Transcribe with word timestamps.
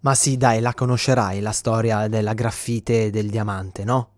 Ma 0.00 0.14
sì, 0.14 0.38
dai, 0.38 0.60
la 0.60 0.72
conoscerai 0.72 1.40
la 1.40 1.52
storia 1.52 2.08
della 2.08 2.32
graffite 2.32 3.06
e 3.06 3.10
del 3.10 3.28
diamante, 3.28 3.84
no? 3.84 4.08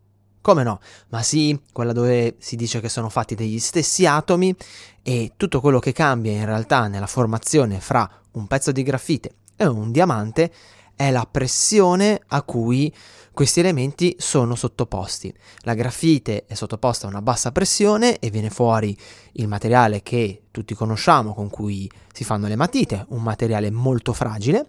Come 0.40 0.62
no? 0.62 0.80
Ma 1.08 1.22
sì, 1.22 1.60
quella 1.72 1.92
dove 1.92 2.36
si 2.38 2.54
dice 2.56 2.80
che 2.80 2.88
sono 2.88 3.08
fatti 3.08 3.34
degli 3.34 3.58
stessi 3.58 4.06
atomi 4.06 4.54
e 5.02 5.32
tutto 5.36 5.60
quello 5.60 5.80
che 5.80 5.92
cambia 5.92 6.32
in 6.32 6.44
realtà 6.44 6.86
nella 6.86 7.06
formazione 7.06 7.80
fra 7.80 8.08
un 8.32 8.46
pezzo 8.46 8.70
di 8.70 8.82
graffite 8.82 9.34
e 9.56 9.66
un 9.66 9.90
diamante 9.90 10.52
è 10.94 11.10
la 11.10 11.26
pressione 11.28 12.20
a 12.28 12.42
cui 12.42 12.92
questi 13.32 13.60
elementi 13.60 14.14
sono 14.18 14.54
sottoposti. 14.54 15.34
La 15.60 15.74
grafite 15.74 16.44
è 16.46 16.54
sottoposta 16.54 17.06
a 17.06 17.10
una 17.10 17.22
bassa 17.22 17.50
pressione 17.50 18.18
e 18.18 18.30
viene 18.30 18.50
fuori 18.50 18.96
il 19.32 19.48
materiale 19.48 20.02
che 20.02 20.44
tutti 20.52 20.74
conosciamo 20.74 21.34
con 21.34 21.50
cui 21.50 21.90
si 22.12 22.22
fanno 22.22 22.46
le 22.46 22.56
matite, 22.56 23.04
un 23.08 23.22
materiale 23.22 23.70
molto 23.70 24.12
fragile 24.12 24.68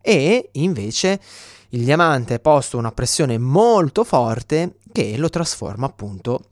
e 0.00 0.50
invece 0.52 1.20
il 1.70 1.84
diamante 1.84 2.34
è 2.34 2.40
posto 2.40 2.78
una 2.78 2.92
pressione 2.92 3.38
molto 3.38 4.02
forte 4.04 4.76
che 4.92 5.16
lo 5.16 5.28
trasforma 5.28 5.86
appunto 5.86 6.44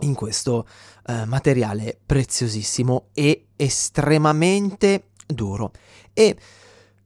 in 0.00 0.14
questo 0.14 0.66
eh, 1.06 1.24
materiale 1.24 1.98
preziosissimo 2.04 3.08
e 3.12 3.48
estremamente 3.56 5.10
duro. 5.26 5.72
E 6.12 6.36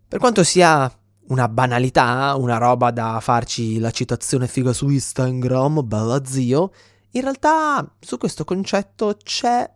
per 0.08 0.18
quanto 0.18 0.44
sia 0.44 0.90
una 1.28 1.48
banalità, 1.48 2.34
una 2.36 2.58
roba 2.58 2.90
da 2.90 3.18
farci 3.20 3.78
la 3.78 3.90
citazione 3.90 4.46
figa 4.46 4.72
su 4.72 4.88
Instagram, 4.88 5.86
bella 5.86 6.24
zio, 6.24 6.72
in 7.10 7.22
realtà 7.22 7.94
su 8.00 8.18
questo 8.18 8.44
concetto 8.44 9.16
c'è 9.22 9.70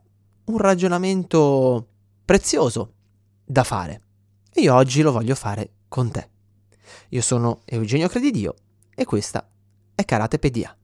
un 0.47 0.59
ragionamento 0.59 1.89
prezioso 2.25 2.93
da 3.45 3.65
fare. 3.65 4.03
E 4.53 4.63
io 4.63 4.75
oggi 4.75 5.03
lo 5.03 5.13
voglio 5.13 5.35
fare 5.35 5.76
con 5.89 6.11
te. 6.11 6.29
Io 7.11 7.23
sono 7.23 7.61
Eugenio 7.65 8.09
Credidio 8.09 8.55
e 8.95 9.05
questa 9.05 9.49
è 9.95 10.05
Karatepedia. 10.05 10.77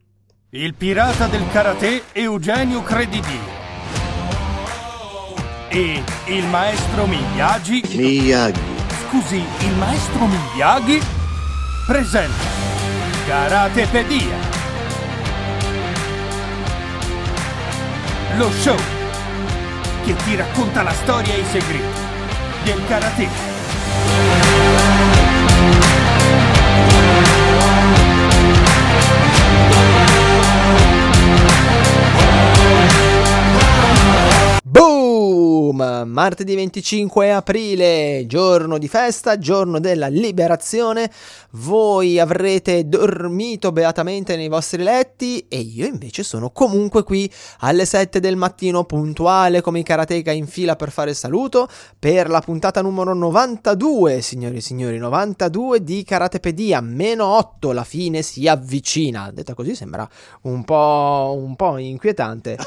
Il 0.50 0.75
pirata 0.75 1.27
del 1.28 1.48
karate 1.50 2.05
Eugenio 2.12 2.83
Credidio. 2.83 3.61
E 5.69 6.03
il 6.27 6.47
maestro 6.47 7.06
Miyagi. 7.06 7.83
Miyagi. 7.94 8.61
Scusi, 9.09 9.36
il 9.36 9.75
maestro 9.77 10.27
Miyagi 10.27 11.00
presenta 11.87 12.44
Karatepedia. 13.27 14.50
Lo 18.37 18.50
show 18.50 18.77
che 20.05 20.14
ti 20.16 20.34
racconta 20.37 20.83
la 20.83 20.92
storia 20.92 21.34
e 21.34 21.41
i 21.41 21.44
segreti 21.44 22.00
del 22.64 22.87
karate. 22.87 23.52
Thank 25.62 25.91
Martedì 36.12 36.55
25 36.55 37.32
aprile, 37.32 38.24
giorno 38.27 38.77
di 38.77 38.86
festa, 38.86 39.38
giorno 39.38 39.80
della 39.80 40.08
liberazione. 40.08 41.10
Voi 41.52 42.20
avrete 42.20 42.86
dormito 42.86 43.72
beatamente 43.72 44.36
nei 44.36 44.48
vostri 44.48 44.82
letti 44.82 45.46
e 45.48 45.58
io 45.58 45.86
invece 45.86 46.22
sono 46.22 46.50
comunque 46.50 47.02
qui 47.02 47.32
alle 47.60 47.86
7 47.86 48.20
del 48.20 48.36
mattino 48.36 48.84
puntuale 48.84 49.62
come 49.62 49.78
i 49.78 49.82
karateka 49.82 50.30
in 50.32 50.46
fila 50.46 50.77
per 50.77 50.91
fare 50.91 51.10
il 51.10 51.16
saluto 51.16 51.66
per 51.98 52.28
la 52.28 52.41
puntata 52.41 52.82
numero 52.82 53.14
92, 53.14 54.20
signori 54.20 54.58
e 54.58 54.60
signori, 54.60 54.98
92 54.98 55.82
di 55.82 56.04
Karatepedia, 56.04 56.82
meno 56.82 57.24
8, 57.36 57.72
la 57.72 57.84
fine 57.84 58.20
si 58.20 58.47
avvicina. 58.47 59.30
Detta 59.32 59.54
così 59.54 59.74
sembra 59.74 60.06
un 60.42 60.62
po', 60.64 61.34
un 61.42 61.56
po 61.56 61.78
inquietante. 61.78 62.58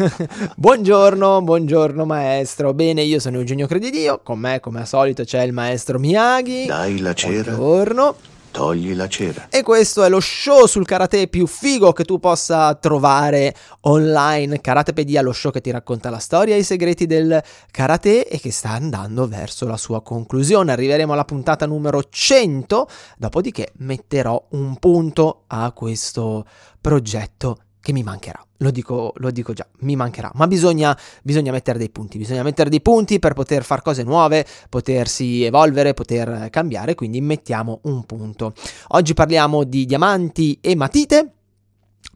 buongiorno, 0.56 1.40
buongiorno 1.40 2.04
maestro. 2.04 2.74
Bene, 2.90 3.02
io 3.02 3.20
sono 3.20 3.36
Eugenio 3.36 3.68
Credidio, 3.68 4.18
con 4.20 4.40
me 4.40 4.58
come 4.58 4.80
al 4.80 4.86
solito 4.88 5.22
c'è 5.22 5.42
il 5.42 5.52
maestro 5.52 6.00
Miyagi. 6.00 6.66
Dai 6.66 6.98
la 6.98 7.14
cera. 7.14 7.54
Buongiorno. 7.54 8.16
Togli 8.50 8.94
la 8.94 9.06
cera. 9.06 9.46
E 9.48 9.62
questo 9.62 10.02
è 10.02 10.08
lo 10.08 10.18
show 10.18 10.66
sul 10.66 10.84
karate 10.84 11.28
più 11.28 11.46
figo 11.46 11.92
che 11.92 12.04
tu 12.04 12.18
possa 12.18 12.74
trovare 12.74 13.54
online. 13.82 14.60
Karatepedia, 14.60 15.22
lo 15.22 15.32
show 15.32 15.52
che 15.52 15.60
ti 15.60 15.70
racconta 15.70 16.10
la 16.10 16.18
storia 16.18 16.56
e 16.56 16.58
i 16.58 16.64
segreti 16.64 17.06
del 17.06 17.40
karate 17.70 18.26
e 18.26 18.40
che 18.40 18.50
sta 18.50 18.70
andando 18.70 19.28
verso 19.28 19.68
la 19.68 19.76
sua 19.76 20.02
conclusione. 20.02 20.72
Arriveremo 20.72 21.12
alla 21.12 21.24
puntata 21.24 21.66
numero 21.66 22.02
100, 22.10 22.88
dopodiché 23.18 23.70
metterò 23.76 24.48
un 24.50 24.76
punto 24.80 25.44
a 25.46 25.70
questo 25.70 26.44
progetto 26.80 27.56
che 27.80 27.92
mi 27.92 28.02
mancherà. 28.02 28.44
Lo 28.58 28.70
dico, 28.70 29.12
lo 29.16 29.30
dico 29.30 29.52
già, 29.52 29.66
mi 29.80 29.96
mancherà. 29.96 30.30
Ma 30.34 30.46
bisogna, 30.46 30.96
bisogna, 31.22 31.50
mettere 31.50 31.78
dei 31.78 31.90
punti. 31.90 32.18
Bisogna 32.18 32.42
mettere 32.42 32.68
dei 32.68 32.82
punti 32.82 33.18
per 33.18 33.32
poter 33.32 33.64
fare 33.64 33.82
cose 33.82 34.02
nuove, 34.02 34.46
potersi 34.68 35.44
evolvere, 35.44 35.94
poter 35.94 36.48
cambiare. 36.50 36.94
Quindi 36.94 37.20
mettiamo 37.20 37.80
un 37.84 38.04
punto. 38.04 38.52
Oggi 38.88 39.14
parliamo 39.14 39.64
di 39.64 39.86
diamanti 39.86 40.58
e 40.60 40.76
matite. 40.76 41.32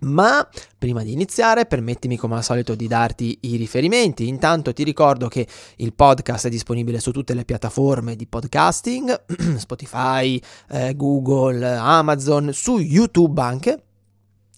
Ma 0.00 0.46
prima 0.76 1.02
di 1.02 1.12
iniziare, 1.12 1.64
permettimi 1.64 2.16
come 2.16 2.34
al 2.34 2.44
solito 2.44 2.74
di 2.74 2.86
darti 2.86 3.38
i 3.42 3.56
riferimenti. 3.56 4.28
Intanto 4.28 4.74
ti 4.74 4.82
ricordo 4.82 5.28
che 5.28 5.46
il 5.76 5.94
podcast 5.94 6.46
è 6.46 6.50
disponibile 6.50 7.00
su 7.00 7.10
tutte 7.10 7.32
le 7.32 7.44
piattaforme 7.46 8.16
di 8.16 8.26
podcasting, 8.26 9.24
Spotify, 9.56 10.38
eh, 10.70 10.94
Google, 10.94 11.64
Amazon, 11.64 12.50
su 12.52 12.78
YouTube 12.78 13.40
anche 13.40 13.82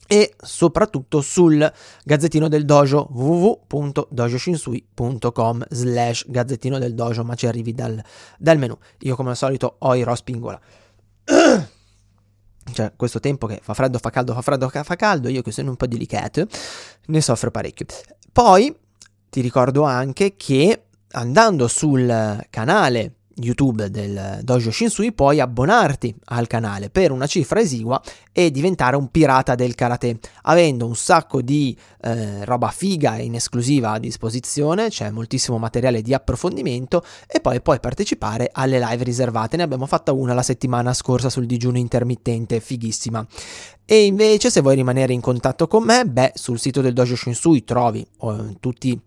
e 0.07 0.35
soprattutto 0.37 1.21
sul 1.21 1.73
gazzettino 2.05 2.49
del 2.49 2.65
dojo 2.65 3.09
www.dojoshinsui.com 3.11 5.65
slash 5.69 6.25
gazzettino 6.29 6.79
del 6.79 6.95
dojo 6.95 7.25
ma 7.25 7.35
ci 7.35 7.47
arrivi 7.47 7.73
dal, 7.73 8.03
dal 8.39 8.59
menu. 8.59 8.77
Io 9.01 9.17
come 9.17 9.31
al 9.31 9.37
solito 9.37 9.77
ho 9.79 9.95
i 9.95 10.03
rospingola 10.03 10.61
cioè 12.73 12.93
questo 12.97 13.21
tempo 13.21 13.47
che 13.47 13.61
fa 13.63 13.75
freddo 13.75 13.99
fa 13.99 14.11
caldo 14.11 14.35
fa 14.35 14.43
freddo 14.43 14.69
fa 14.69 14.97
caldo 14.97 15.29
io 15.29 15.43
che 15.43 15.53
sono 15.53 15.71
un 15.71 15.77
po' 15.77 15.87
delicato 15.87 16.47
ne 17.07 17.21
soffro 17.21 17.51
parecchio. 17.51 17.87
Poi 18.33 18.75
ti 19.31 19.41
ricordo 19.41 19.83
anche 19.83 20.35
che 20.37 20.83
andando 21.13 21.69
sul 21.69 22.45
canale 22.51 23.16
YouTube 23.39 23.91
del 23.91 24.41
Dojo 24.43 24.71
Shinsui 24.71 25.13
puoi 25.13 25.41
abbonarti 25.41 26.15
al 26.27 26.47
canale 26.47 26.91
per 26.91 27.11
una 27.11 27.27
cifra 27.27 27.61
esigua 27.61 28.01
e 28.33 28.51
diventare 28.51 28.97
un 28.97 29.09
pirata 29.11 29.55
del 29.55 29.75
karate, 29.75 30.19
avendo 30.43 30.87
un 30.87 30.97
sacco 30.97 31.43
di 31.43 31.77
eh, 32.03 32.45
roba 32.45 32.69
figa 32.69 33.19
in 33.19 33.35
esclusiva 33.35 33.93
a 33.93 33.99
disposizione, 33.99 34.89
c'è 34.89 35.11
moltissimo 35.11 35.59
materiale 35.59 36.03
di 36.03 36.15
approfondimento 36.15 37.05
e 37.27 37.41
poi 37.41 37.61
puoi 37.61 37.81
partecipare 37.81 38.51
alle 38.53 38.79
live 38.79 39.05
riservate. 39.05 39.57
Ne 39.57 39.63
abbiamo 39.65 39.87
fatta 39.87 40.13
una 40.13 40.35
la 40.35 40.43
settimana 40.43 40.95
scorsa 40.95 41.29
sul 41.29 41.47
digiuno 41.47 41.79
intermittente, 41.79 42.61
fighissima. 42.61 43.27
E 43.85 44.05
invece 44.05 44.51
se 44.51 44.61
vuoi 44.61 44.75
rimanere 44.75 45.13
in 45.13 45.21
contatto 45.21 45.69
con 45.69 45.85
me, 45.85 46.05
beh, 46.05 46.33
sul 46.35 46.59
sito 46.59 46.81
del 46.81 46.93
Dojo 46.93 47.15
Shinsui 47.15 47.65
trovi 47.65 48.07
oh, 48.19 48.57
tutti 48.59 48.89
i 48.89 49.01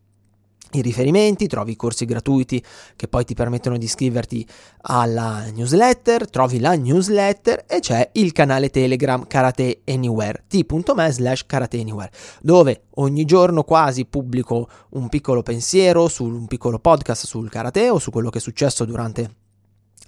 riferimenti, 0.72 1.48
trovi 1.48 1.72
i 1.72 1.76
corsi 1.76 2.06
gratuiti 2.06 2.64
che 2.96 3.08
poi 3.08 3.26
ti 3.26 3.34
permettono 3.34 3.78
di 3.78 3.86
iscriverti 3.86 4.48
alla 4.82 5.46
newsletter, 5.54 6.30
trovi 6.30 6.60
la 6.60 6.76
newsletter 6.76 7.66
e 7.68 7.80
c'è 7.80 8.10
il 8.14 8.32
canale 8.32 8.70
Telegram 8.70 9.26
Karate 9.26 9.82
Anywhere, 9.86 10.44
t.me 10.48 11.12
slash 11.12 11.46
Karate 11.46 11.80
Anywhere, 11.80 12.12
dove 12.42 12.84
ogni 12.96 13.26
giorno 13.26 13.64
quasi 13.64 14.06
pubblico 14.06 14.68
un 14.92 15.10
piccolo 15.10 15.42
pensiero 15.44 16.08
su 16.08 16.26
un 16.26 16.48
piccolo 16.48 16.80
podcast 16.80 17.26
sul 17.26 17.50
karate 17.50 17.90
o 17.90 18.00
su 18.00 18.12
quello 18.12 18.30
che 18.30 18.38
è 18.38 18.42
successo 18.42 18.86
durante 18.86 19.39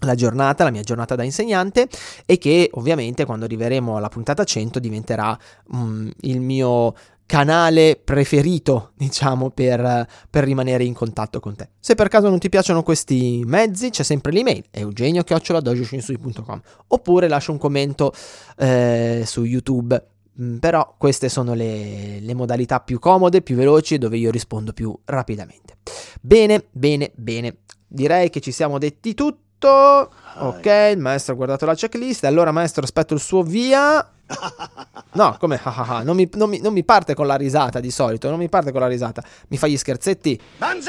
la 0.02 0.16
giornata, 0.16 0.64
la 0.64 0.72
mia 0.72 0.82
giornata 0.82 1.16
da 1.16 1.24
insegnante 1.24 1.88
e 2.26 2.38
che 2.38 2.70
ovviamente 2.74 3.26
quando 3.26 3.46
arriveremo 3.46 3.98
alla 3.98 4.10
puntata 4.10 4.44
100 4.44 4.80
diventerà 4.80 5.38
um, 5.72 6.12
il 6.22 6.42
mio 6.42 6.94
canale 7.32 7.96
preferito, 7.96 8.92
diciamo, 8.98 9.52
per, 9.52 10.06
per, 10.30 10.44
rimanere 10.44 10.84
in 10.84 10.94
contatto 10.94 11.40
con 11.40 11.56
te. 11.56 11.70
Se 11.80 11.96
per 11.96 12.10
caso 12.10 12.28
non 12.28 12.40
ti 12.40 12.50
piacciono 12.50 12.84
questi 12.84 13.42
mezzi, 13.46 13.90
c'è 13.90 14.04
sempre 14.04 14.34
l'email 14.34 14.66
eugenio-dojoshinsui.com 14.70 16.62
oppure 16.88 17.30
lascia 17.30 17.52
un 17.52 17.58
commento 17.58 18.14
eh, 18.58 19.24
su 19.26 19.46
YouTube. 19.46 20.08
Mm, 20.42 20.58
però 20.58 20.96
queste 20.98 21.30
sono 21.30 21.54
le, 21.54 22.20
le 22.20 22.34
modalità 22.34 22.82
più 22.82 23.00
comode, 23.00 23.42
più 23.42 23.56
veloci, 23.56 23.98
dove 23.98 24.18
io 24.18 24.30
rispondo 24.30 24.74
più 24.74 24.94
rapidamente. 25.06 25.78
Bene, 26.20 26.66
bene, 26.70 27.12
bene. 27.16 27.60
Direi 27.88 28.30
che 28.30 28.42
ci 28.42 28.52
siamo 28.52 28.78
detti 28.78 29.14
tutto. 29.14 29.40
Ok, 29.68 30.66
il 30.92 30.98
maestro 30.98 31.34
ha 31.34 31.36
guardato 31.36 31.66
la 31.66 31.76
checklist. 31.76 32.24
Allora, 32.24 32.52
maestro, 32.52 32.84
aspetto 32.84 33.14
il 33.14 33.20
suo 33.20 33.44
via. 33.44 34.08
No, 35.14 35.36
come 35.38 35.60
non 36.06 36.16
mi, 36.16 36.30
non, 36.36 36.48
mi, 36.48 36.62
non 36.62 36.72
mi, 36.72 36.86
parte 36.86 37.14
con 37.14 37.28
la 37.28 37.36
risata 37.36 37.82
di 37.82 37.92
solito, 37.92 38.30
non 38.30 38.40
mi 38.40 38.48
parte 38.48 38.72
con 38.72 38.80
la 38.80 38.88
risata. 38.88 39.22
Mi 39.50 39.58
fa 39.58 39.68
gli 39.68 39.76
scherzetti? 39.76 40.40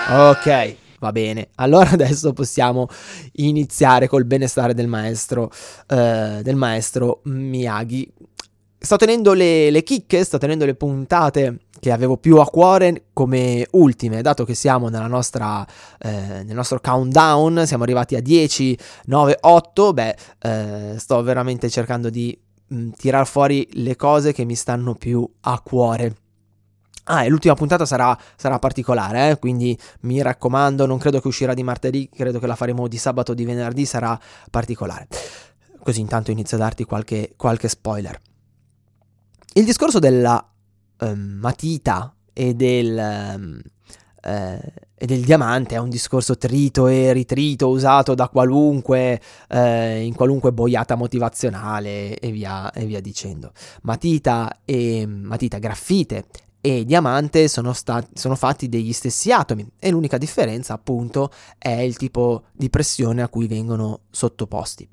Ok, 0.09 0.77
Va 1.03 1.11
bene, 1.11 1.49
allora 1.57 1.91
adesso 1.99 2.33
possiamo 2.33 2.87
iniziare 3.33 4.07
col 4.07 4.25
benestare 4.25 4.73
del 4.73 4.87
maestro, 4.87 5.51
eh, 5.89 6.41
del 6.45 6.55
maestro 6.55 7.23
Miyagi. 7.25 8.09
Sto 8.79 8.97
tenendo 8.97 9.33
le, 9.33 9.71
le 9.71 9.83
chicche, 9.83 10.23
sto 10.23 10.39
tenendo 10.39 10.65
le 10.65 10.77
puntate 10.77 11.59
che 11.83 11.91
avevo 11.91 12.17
più 12.17 12.39
a 12.39 12.47
cuore 12.49 13.07
come 13.13 13.67
ultime, 13.73 14.23
dato 14.23 14.45
che 14.45 14.55
siamo 14.55 14.89
nella 14.89 15.09
nostra, 15.09 15.67
eh, 15.99 16.45
nel 16.45 16.55
nostro 16.55 16.79
countdown, 16.79 17.67
siamo 17.67 17.83
arrivati 17.83 18.15
a 18.15 18.21
10, 18.21 18.79
9, 19.07 19.39
8, 19.41 19.93
beh, 19.93 20.17
eh, 20.39 20.95
sto 20.97 21.21
veramente 21.25 21.69
cercando 21.69 22.09
di 22.09 22.41
mh, 22.69 22.91
tirar 22.91 23.27
fuori 23.27 23.69
le 23.73 23.97
cose 23.97 24.33
che 24.33 24.45
mi 24.45 24.55
stanno 24.55 24.95
più 24.95 25.29
a 25.41 25.59
cuore. 25.59 26.15
Ah, 27.07 27.25
e 27.25 27.29
l'ultima 27.29 27.55
puntata 27.55 27.85
sarà, 27.85 28.17
sarà 28.37 28.61
particolare, 28.61 29.31
eh? 29.31 29.39
quindi 29.41 29.77
mi 30.03 30.23
raccomando, 30.23 30.87
non 30.87 30.99
credo 30.99 31.21
che 31.21 31.27
uscirà 31.27 31.53
di 31.53 31.65
martedì, 31.65 32.09
credo 32.09 32.39
che 32.39 32.47
la 32.47 32.55
faremo 32.55 32.87
di 32.87 32.97
sabato 32.97 33.33
o 33.33 33.35
di 33.35 33.45
venerdì, 33.45 33.87
sarà 33.87 34.17
particolare. 34.53 35.09
Così 35.83 35.99
intanto 35.99 36.31
inizio 36.31 36.57
a 36.59 36.61
darti 36.61 36.85
qualche, 36.85 37.33
qualche 37.37 37.69
spoiler. 37.69 38.21
Il 39.55 39.65
discorso 39.65 39.99
della 39.99 40.47
um, 41.03 41.39
matita 41.41 42.15
e 42.33 42.55
del, 42.55 42.97
um, 43.37 43.61
eh, 44.25 44.73
e 44.95 45.07
del 45.07 45.23
diamante 45.23 45.75
è 45.75 45.79
un 45.79 45.91
discorso 45.91 46.37
trito 46.37 46.87
e 46.87 47.13
ritrito 47.13 47.69
usato 47.69 48.15
da 48.15 48.29
qualunque, 48.29 49.21
eh, 49.49 50.01
in 50.05 50.15
qualunque 50.15 50.53
boiata 50.53 50.95
motivazionale 50.95 52.19
e 52.19 52.31
via, 52.31 52.71
e 52.73 52.87
via 52.87 53.01
dicendo. 53.01 53.53
Matita 53.83 54.61
e 54.65 55.07
matita 55.07 55.59
graffite 55.59 56.25
e 56.61 56.85
diamante 56.85 57.49
sono, 57.49 57.73
stati, 57.73 58.11
sono 58.15 58.37
fatti 58.37 58.69
degli 58.69 58.93
stessi 58.93 59.33
atomi 59.33 59.69
e 59.81 59.91
l'unica 59.91 60.17
differenza 60.17 60.75
appunto 60.75 61.31
è 61.59 61.81
il 61.81 61.97
tipo 61.97 62.45
di 62.53 62.71
pressione 62.71 63.21
a 63.23 63.29
cui 63.29 63.49
vengono 63.49 64.03
sottoposti 64.11 64.89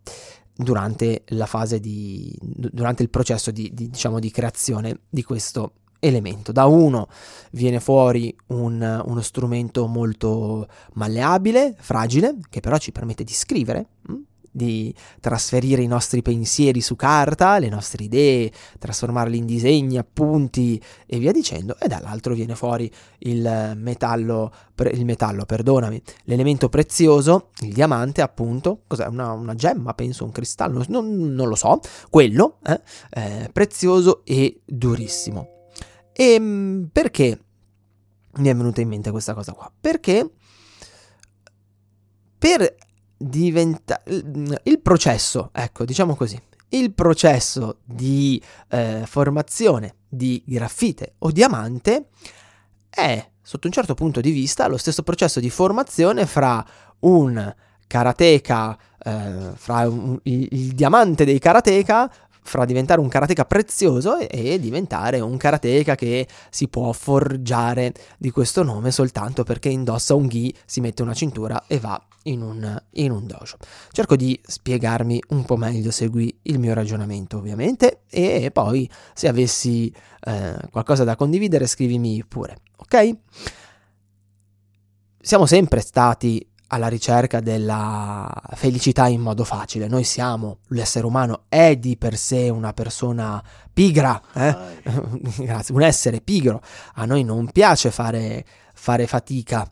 durante 0.56 1.24
la 1.28 1.46
fase 1.46 1.80
di 1.80 2.36
durante 2.42 3.04
il 3.04 3.10
processo 3.10 3.52
di, 3.52 3.72
di, 3.74 3.90
diciamo, 3.90 4.20
di 4.20 4.32
creazione 4.32 5.02
di 5.08 5.24
questo 5.24 5.74
elemento. 6.00 6.52
Da 6.52 6.66
uno 6.66 7.08
viene 7.52 7.80
fuori 7.80 8.36
un, 8.48 9.04
uno 9.06 9.22
strumento 9.22 9.88
molto 9.88 10.68
malleabile, 10.94 11.76
fragile, 11.78 12.38
che 12.50 12.60
però 12.60 12.78
ci 12.78 12.92
permette 12.92 13.24
di 13.24 13.34
scrivere? 13.34 13.88
Mm, 14.12 14.22
di 14.52 14.94
trasferire 15.20 15.82
i 15.82 15.88
nostri 15.88 16.22
pensieri 16.22 16.82
su 16.82 16.96
carta, 16.96 17.60
le 17.60 17.70
nostre 17.70 18.04
idee, 18.04 18.52
trasformarli 18.78 19.38
in 19.38 19.46
disegni, 19.46 19.98
appunti 19.98 20.82
e 21.06 21.20
via 21.20 21.32
dicendo, 21.32 21.78
e 21.80 21.88
dall'altro 21.88 22.34
viene 22.34 22.56
fuori 22.56 22.92
il 23.20 23.74
metallo, 23.76 24.52
il 24.92 25.06
metallo, 25.06 25.46
perdonami, 25.46 26.02
l'elemento 26.24 26.70
prezioso, 26.70 27.50
il 27.62 27.74
diamante 27.74 28.22
appunto, 28.22 28.82
cos'è? 28.88 29.06
Una, 29.08 29.32
una 29.34 29.56
gemma, 29.56 29.94
penso, 29.94 30.26
un 30.26 30.32
cristallo, 30.32 30.84
non, 30.88 31.34
non 31.34 31.48
lo 31.48 31.56
so, 31.56 31.80
quello, 32.10 32.58
eh, 32.66 32.82
eh, 33.12 33.50
prezioso 33.52 34.22
e 34.26 34.62
durissimo. 34.66 35.59
E 36.20 36.34
ehm, 36.34 36.90
perché 36.92 37.40
mi 38.34 38.50
è 38.50 38.54
venuta 38.54 38.82
in 38.82 38.90
mente 38.90 39.10
questa 39.10 39.34
cosa 39.34 39.54
qua? 39.54 39.72
Perché 39.80 40.30
per 42.38 42.76
diventa 43.16 44.04
il 44.06 44.80
processo, 44.82 45.50
ecco, 45.54 45.86
diciamo 45.86 46.18
così, 46.18 46.38
il 46.70 46.92
processo 46.94 47.78
di 47.86 48.42
eh, 48.68 49.04
formazione 49.06 49.96
di 50.10 50.44
grafite 50.46 51.14
o 51.20 51.32
diamante 51.32 52.10
è, 52.90 53.26
sotto 53.42 53.68
un 53.68 53.74
certo 53.74 53.94
punto 53.94 54.20
di 54.20 54.32
vista, 54.32 54.68
lo 54.68 54.78
stesso 54.78 55.04
processo 55.04 55.40
di 55.40 55.50
formazione 55.50 56.26
fra 56.26 56.66
un 57.00 57.56
karateka, 57.88 58.78
eh, 59.06 59.52
fra 59.56 59.88
un, 59.88 60.20
il, 60.24 60.48
il, 60.52 60.72
diamante 60.74 61.24
dei 61.24 61.40
karateka 61.40 62.12
fra 62.42 62.66
diventare 62.66 63.00
un 63.00 63.08
karateka 63.08 63.46
prezioso 63.46 64.18
e, 64.18 64.60
diventare 64.60 65.20
un 65.20 65.38
karateka 65.38 65.96
che 65.96 66.28
si 66.50 66.68
può 66.68 66.92
forgiare 66.92 67.94
di 68.18 68.32
questo 68.32 68.64
nome 68.64 68.92
soltanto 68.92 69.44
perché 69.44 69.70
indossa 69.70 70.16
un 70.16 70.28
gi, 70.28 70.54
si 70.66 70.82
mette 70.82 71.02
una 71.02 71.14
cintura 71.14 71.64
e 71.68 71.80
va 71.80 72.02
in 72.24 72.42
un, 72.42 72.82
in 72.92 73.12
un 73.12 73.26
dojo. 73.26 73.58
Cerco 73.92 74.16
di 74.16 74.40
spiegarmi 74.42 75.22
un 75.30 75.46
po' 75.46 75.58
meglio, 75.58 75.92
segui 75.92 76.38
il 76.44 76.60
mio 76.60 76.74
ragionamento 76.74 77.38
ovviamente 77.38 78.02
e 78.10 78.50
poi 78.52 78.90
se 79.14 79.28
avessi 79.28 79.94
eh, 80.22 80.56
qualcosa 80.72 81.04
da 81.04 81.16
condividere 81.16 81.68
scrivimi 81.68 82.24
pure, 82.28 82.58
ok? 82.78 83.18
Siamo 85.22 85.46
sempre 85.46 85.82
stati 85.82 86.49
alla 86.72 86.88
ricerca 86.88 87.40
della 87.40 88.30
felicità 88.56 89.08
in 89.08 89.22
modo 89.22 89.44
facile. 89.44 89.88
Noi 89.88 90.04
siamo, 90.04 90.60
l'essere 90.68 91.06
umano 91.06 91.46
è 91.50 91.76
di 91.78 91.98
per 91.98 92.18
sé 92.18 92.50
una 92.50 92.74
persona 92.74 93.44
pigra, 93.72 94.22
eh? 94.34 94.56
un 95.70 95.82
essere 95.82 96.22
pigro. 96.22 96.62
A 96.96 97.06
noi 97.06 97.24
non 97.24 97.50
piace 97.52 97.92
fare, 97.92 98.46
fare 98.74 99.08
fatica. 99.08 99.68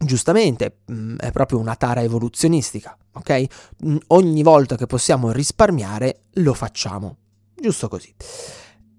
Giustamente, 0.00 0.78
mm, 0.90 1.18
è 1.18 1.30
proprio 1.30 1.58
una 1.58 1.74
tara 1.76 2.02
evoluzionistica, 2.02 2.96
ok? 3.12 3.44
Mm, 3.86 3.96
ogni 4.08 4.42
volta 4.42 4.76
che 4.76 4.86
possiamo 4.86 5.30
risparmiare, 5.30 6.22
lo 6.34 6.54
facciamo. 6.54 7.16
Giusto 7.54 7.88
così. 7.88 8.12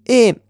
E 0.02 0.42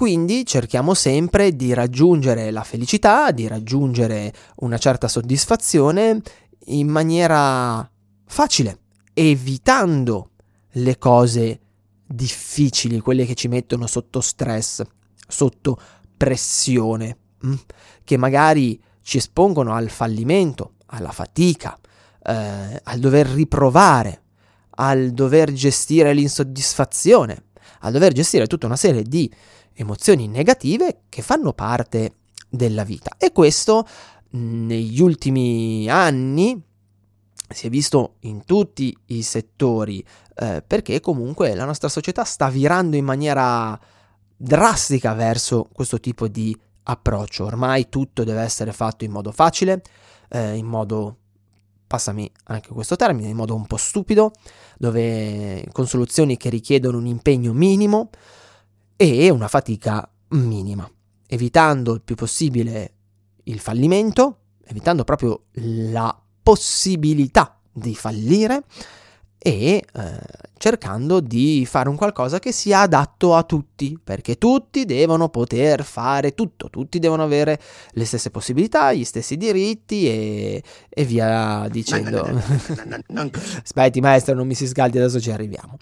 quindi 0.00 0.46
cerchiamo 0.46 0.94
sempre 0.94 1.54
di 1.54 1.74
raggiungere 1.74 2.50
la 2.50 2.64
felicità, 2.64 3.32
di 3.32 3.46
raggiungere 3.46 4.32
una 4.60 4.78
certa 4.78 5.08
soddisfazione 5.08 6.22
in 6.68 6.88
maniera 6.88 7.86
facile, 8.24 8.78
evitando 9.12 10.30
le 10.70 10.96
cose 10.96 11.60
difficili, 12.06 12.98
quelle 13.00 13.26
che 13.26 13.34
ci 13.34 13.48
mettono 13.48 13.86
sotto 13.86 14.22
stress, 14.22 14.80
sotto 15.28 15.78
pressione, 16.16 17.18
mm, 17.44 17.54
che 18.02 18.16
magari 18.16 18.82
ci 19.02 19.18
espongono 19.18 19.74
al 19.74 19.90
fallimento, 19.90 20.76
alla 20.86 21.12
fatica, 21.12 21.78
eh, 22.22 22.80
al 22.84 22.98
dover 22.98 23.26
riprovare, 23.26 24.22
al 24.76 25.10
dover 25.10 25.52
gestire 25.52 26.14
l'insoddisfazione, 26.14 27.48
al 27.80 27.92
dover 27.92 28.14
gestire 28.14 28.46
tutta 28.46 28.64
una 28.64 28.76
serie 28.76 29.02
di 29.02 29.30
emozioni 29.80 30.28
negative 30.28 31.02
che 31.08 31.22
fanno 31.22 31.52
parte 31.52 32.14
della 32.48 32.84
vita. 32.84 33.14
E 33.18 33.32
questo 33.32 33.86
negli 34.30 35.00
ultimi 35.00 35.88
anni 35.88 36.62
si 37.48 37.66
è 37.66 37.70
visto 37.70 38.14
in 38.20 38.44
tutti 38.44 38.96
i 39.06 39.22
settori, 39.22 40.04
eh, 40.36 40.62
perché 40.64 41.00
comunque 41.00 41.54
la 41.54 41.64
nostra 41.64 41.88
società 41.88 42.24
sta 42.24 42.48
virando 42.48 42.96
in 42.96 43.04
maniera 43.04 43.78
drastica 44.36 45.14
verso 45.14 45.68
questo 45.72 45.98
tipo 45.98 46.28
di 46.28 46.56
approccio. 46.84 47.44
Ormai 47.44 47.88
tutto 47.88 48.22
deve 48.22 48.42
essere 48.42 48.72
fatto 48.72 49.04
in 49.04 49.10
modo 49.10 49.32
facile, 49.32 49.82
eh, 50.28 50.54
in 50.54 50.66
modo, 50.66 51.16
passami 51.86 52.30
anche 52.44 52.68
questo 52.72 52.94
termine, 52.94 53.28
in 53.28 53.36
modo 53.36 53.54
un 53.56 53.66
po' 53.66 53.76
stupido, 53.76 54.30
dove, 54.78 55.66
con 55.72 55.88
soluzioni 55.88 56.36
che 56.36 56.50
richiedono 56.50 56.98
un 56.98 57.06
impegno 57.06 57.52
minimo, 57.52 58.10
e 59.02 59.30
una 59.30 59.48
fatica 59.48 60.06
minima, 60.32 60.86
evitando 61.26 61.94
il 61.94 62.02
più 62.02 62.14
possibile 62.16 62.92
il 63.44 63.58
fallimento, 63.58 64.40
evitando 64.66 65.04
proprio 65.04 65.44
la 65.52 66.14
possibilità 66.42 67.58
di 67.72 67.94
fallire 67.94 68.62
e 69.38 69.82
eh, 69.90 70.20
cercando 70.58 71.20
di 71.20 71.64
fare 71.66 71.88
un 71.88 71.96
qualcosa 71.96 72.38
che 72.40 72.52
sia 72.52 72.80
adatto 72.80 73.34
a 73.34 73.42
tutti, 73.44 73.98
perché 74.04 74.36
tutti 74.36 74.84
devono 74.84 75.30
poter 75.30 75.82
fare 75.82 76.34
tutto, 76.34 76.68
tutti 76.68 76.98
devono 76.98 77.22
avere 77.22 77.58
le 77.92 78.04
stesse 78.04 78.30
possibilità, 78.30 78.92
gli 78.92 79.04
stessi 79.04 79.38
diritti 79.38 80.08
e, 80.08 80.62
e 80.90 81.04
via 81.06 81.66
dicendo. 81.70 82.20
Aspetti 83.64 84.02
maestro, 84.02 84.34
non 84.34 84.46
mi 84.46 84.54
si 84.54 84.66
scaldi, 84.66 84.98
adesso 84.98 85.18
ci 85.22 85.30
arriviamo. 85.30 85.78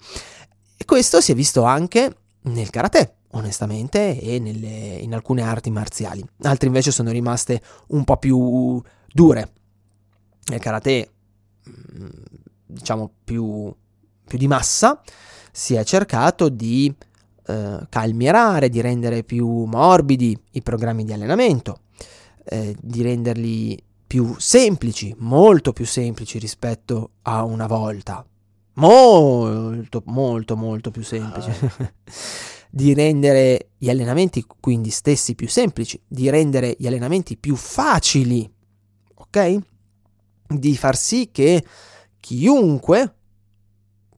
E 0.77 0.85
questo 0.85 1.19
si 1.19 1.33
è 1.33 1.35
visto 1.35 1.63
anche 1.63 2.15
nel 2.41 2.69
karate, 2.69 3.15
onestamente, 3.31 4.19
e 4.19 4.39
nelle, 4.39 4.97
in 5.01 5.13
alcune 5.13 5.41
arti 5.41 5.69
marziali. 5.69 6.23
Altre 6.43 6.67
invece 6.67 6.91
sono 6.91 7.11
rimaste 7.11 7.61
un 7.87 8.03
po' 8.03 8.17
più 8.17 8.81
dure. 9.13 9.53
Nel 10.45 10.59
karate, 10.59 11.11
mm, 11.69 12.07
diciamo 12.65 13.11
più, 13.23 13.73
più 14.25 14.37
di 14.37 14.47
massa, 14.47 15.01
si 15.51 15.75
è 15.75 15.83
cercato 15.83 16.49
di 16.49 16.93
eh, 17.45 17.79
calmierare, 17.89 18.69
di 18.69 18.81
rendere 18.81 19.23
più 19.23 19.63
morbidi 19.65 20.37
i 20.51 20.61
programmi 20.61 21.03
di 21.03 21.13
allenamento, 21.13 21.81
eh, 22.45 22.75
di 22.79 23.01
renderli 23.01 23.81
più 24.05 24.35
semplici, 24.37 25.13
molto 25.19 25.71
più 25.73 25.85
semplici 25.85 26.39
rispetto 26.39 27.11
a 27.23 27.43
una 27.43 27.67
volta. 27.67 28.25
Molto, 28.79 30.01
molto, 30.05 30.55
molto 30.55 30.91
più 30.91 31.03
semplici. 31.03 31.49
Ah. 31.49 31.93
di 32.71 32.93
rendere 32.93 33.71
gli 33.77 33.89
allenamenti 33.89 34.45
quindi 34.59 34.89
stessi 34.89 35.35
più 35.35 35.47
semplici, 35.47 36.01
di 36.07 36.29
rendere 36.29 36.75
gli 36.77 36.87
allenamenti 36.87 37.37
più 37.37 37.55
facili, 37.55 38.49
ok? 39.15 39.27
ok? 39.29 39.57
Di 40.47 40.75
far 40.77 40.95
sì 40.95 41.29
che 41.31 41.63
chiunque 42.19 43.15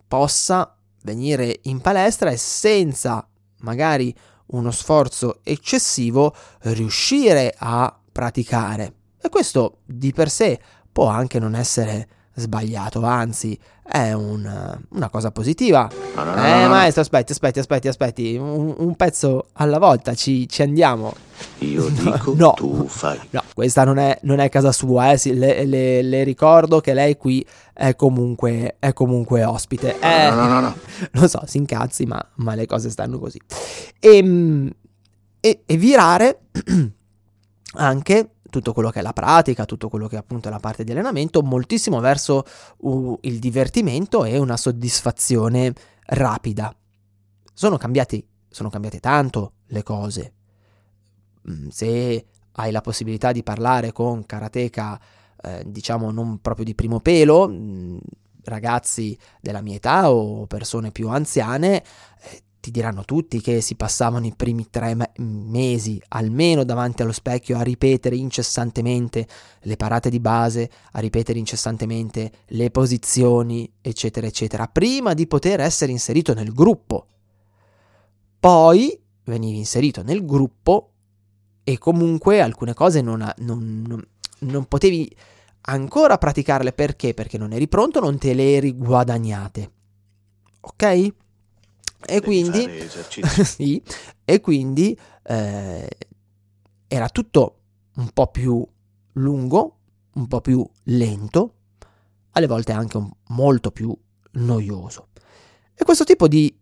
possa 0.07 0.77
venire 1.03 1.59
in 1.63 1.81
palestra 1.81 2.29
e 2.29 2.37
senza 2.37 3.27
magari 3.59 4.13
uno 4.47 4.71
sforzo 4.71 5.39
eccessivo 5.43 6.35
riuscire 6.61 7.53
a 7.57 7.97
praticare. 8.11 8.93
E 9.21 9.29
questo 9.29 9.79
di 9.85 10.11
per 10.11 10.29
sé 10.29 10.59
può 10.91 11.07
anche 11.07 11.39
non 11.39 11.55
essere 11.55 12.07
sbagliato, 12.33 13.03
anzi 13.03 13.57
è 13.83 14.13
un, 14.13 14.79
una 14.89 15.09
cosa 15.09 15.31
positiva. 15.31 15.89
No, 16.15 16.23
no, 16.23 16.33
no, 16.35 16.45
eh 16.45 16.67
maestro, 16.67 17.01
aspetti, 17.01 17.33
aspetti, 17.33 17.59
aspetti, 17.59 17.87
aspetti, 17.89 18.35
un, 18.37 18.73
un 18.77 18.95
pezzo 18.95 19.47
alla 19.53 19.79
volta, 19.79 20.13
ci, 20.13 20.47
ci 20.47 20.61
andiamo. 20.61 21.13
Io 21.59 21.89
dico, 21.91 22.33
no. 22.35 22.53
tu 22.55 22.87
fai. 22.87 23.19
No, 23.31 23.43
questa 23.53 23.83
non 23.83 23.97
è, 23.97 24.17
non 24.23 24.39
è 24.39 24.47
casa 24.49 24.71
sua, 24.71 25.11
eh, 25.11 25.17
sì, 25.17 25.33
le, 25.33 25.65
le- 25.65 26.01
le 26.01 26.23
ricordo 26.23 26.79
che 26.79 26.93
lei 26.93 27.17
qui 27.17 27.45
è 27.73 27.95
comunque, 27.95 28.75
è 28.79 28.93
comunque 28.93 29.43
ospite. 29.43 29.99
Eh, 29.99 30.29
No, 30.29 30.35
no, 30.35 30.47
no, 30.47 30.59
no. 30.61 30.75
Lo 31.11 31.27
so, 31.27 31.41
si 31.45 31.57
incazzi, 31.57 32.05
ma, 32.05 32.23
ma 32.35 32.55
le 32.55 32.65
cose 32.65 32.89
stanno 32.89 33.19
così. 33.19 33.39
E, 33.99 34.73
e, 35.39 35.63
e 35.65 35.77
virare 35.77 36.39
anche 37.73 38.29
tutto 38.51 38.73
quello 38.73 38.91
che 38.91 38.99
è 38.99 39.01
la 39.01 39.13
pratica, 39.13 39.65
tutto 39.65 39.89
quello 39.89 40.07
che 40.07 40.15
è 40.17 40.19
appunto 40.19 40.49
la 40.49 40.59
parte 40.59 40.83
di 40.83 40.91
allenamento, 40.91 41.41
moltissimo 41.41 41.99
verso 41.99 42.43
uh, 42.77 43.17
il 43.21 43.39
divertimento 43.39 44.23
e 44.25 44.37
una 44.37 44.57
soddisfazione 44.57 45.73
rapida. 46.05 46.75
Sono 47.51 47.77
cambiati, 47.77 48.23
sono 48.47 48.69
cambiate 48.69 48.99
tanto 48.99 49.53
le 49.67 49.81
cose. 49.81 50.33
Mm, 51.49 51.69
Se 51.69 52.25
hai 52.51 52.71
la 52.71 52.81
possibilità 52.81 53.31
di 53.31 53.41
parlare 53.41 53.91
con 53.91 54.25
karateka, 54.25 54.99
eh, 55.43 55.63
diciamo 55.65 56.11
non 56.11 56.39
proprio 56.39 56.65
di 56.65 56.75
primo 56.75 56.99
pelo, 56.99 57.47
mm, 57.49 57.97
ragazzi 58.43 59.17
della 59.39 59.61
mia 59.61 59.75
età 59.75 60.11
o 60.11 60.45
persone 60.47 60.91
più 60.91 61.09
anziane, 61.09 61.81
eh, 61.81 62.43
ti 62.61 62.71
diranno 62.71 63.03
tutti 63.03 63.41
che 63.41 63.59
si 63.59 63.75
passavano 63.75 64.27
i 64.27 64.33
primi 64.35 64.69
tre 64.69 64.93
me- 64.93 65.11
mesi 65.17 66.01
almeno 66.09 66.63
davanti 66.63 67.01
allo 67.01 67.11
specchio 67.11 67.57
a 67.57 67.63
ripetere 67.63 68.15
incessantemente 68.15 69.27
le 69.61 69.75
parate 69.75 70.09
di 70.09 70.19
base, 70.19 70.69
a 70.91 70.99
ripetere 70.99 71.39
incessantemente 71.39 72.31
le 72.49 72.69
posizioni, 72.69 73.69
eccetera, 73.81 74.27
eccetera, 74.27 74.67
prima 74.67 75.13
di 75.15 75.25
poter 75.27 75.59
essere 75.59 75.91
inserito 75.91 76.33
nel 76.35 76.53
gruppo. 76.53 77.07
Poi 78.39 78.97
venivi 79.25 79.57
inserito 79.57 80.03
nel 80.03 80.23
gruppo 80.23 80.91
e 81.63 81.77
comunque 81.79 82.41
alcune 82.41 82.73
cose 82.73 83.01
non, 83.01 83.27
non- 83.37 83.83
non- 83.87 84.07
non 84.39 84.65
potevi 84.65 85.13
ancora 85.61 86.17
praticarle 86.17 86.73
perché? 86.73 87.13
Perché 87.13 87.37
non 87.39 87.53
eri 87.53 87.67
pronto, 87.67 87.99
non 87.99 88.17
te 88.19 88.33
le 88.33 88.55
eri 88.55 88.75
guadagnate. 88.75 89.71
Ok? 90.61 91.13
E 92.05 92.19
Devi 92.19 92.21
quindi, 92.25 92.89
sì, 93.43 93.81
e 94.25 94.39
quindi 94.41 94.97
eh, 95.23 95.89
era 96.87 97.09
tutto 97.09 97.55
un 97.95 98.09
po' 98.11 98.27
più 98.27 98.65
lungo, 99.13 99.77
un 100.13 100.27
po' 100.27 100.41
più 100.41 100.67
lento, 100.83 101.53
alle 102.31 102.47
volte 102.47 102.71
anche 102.71 102.97
un- 102.97 103.11
molto 103.29 103.71
più 103.71 103.95
noioso. 104.33 105.07
E 105.73 105.83
questo 105.83 106.03
tipo 106.03 106.27
di 106.27 106.53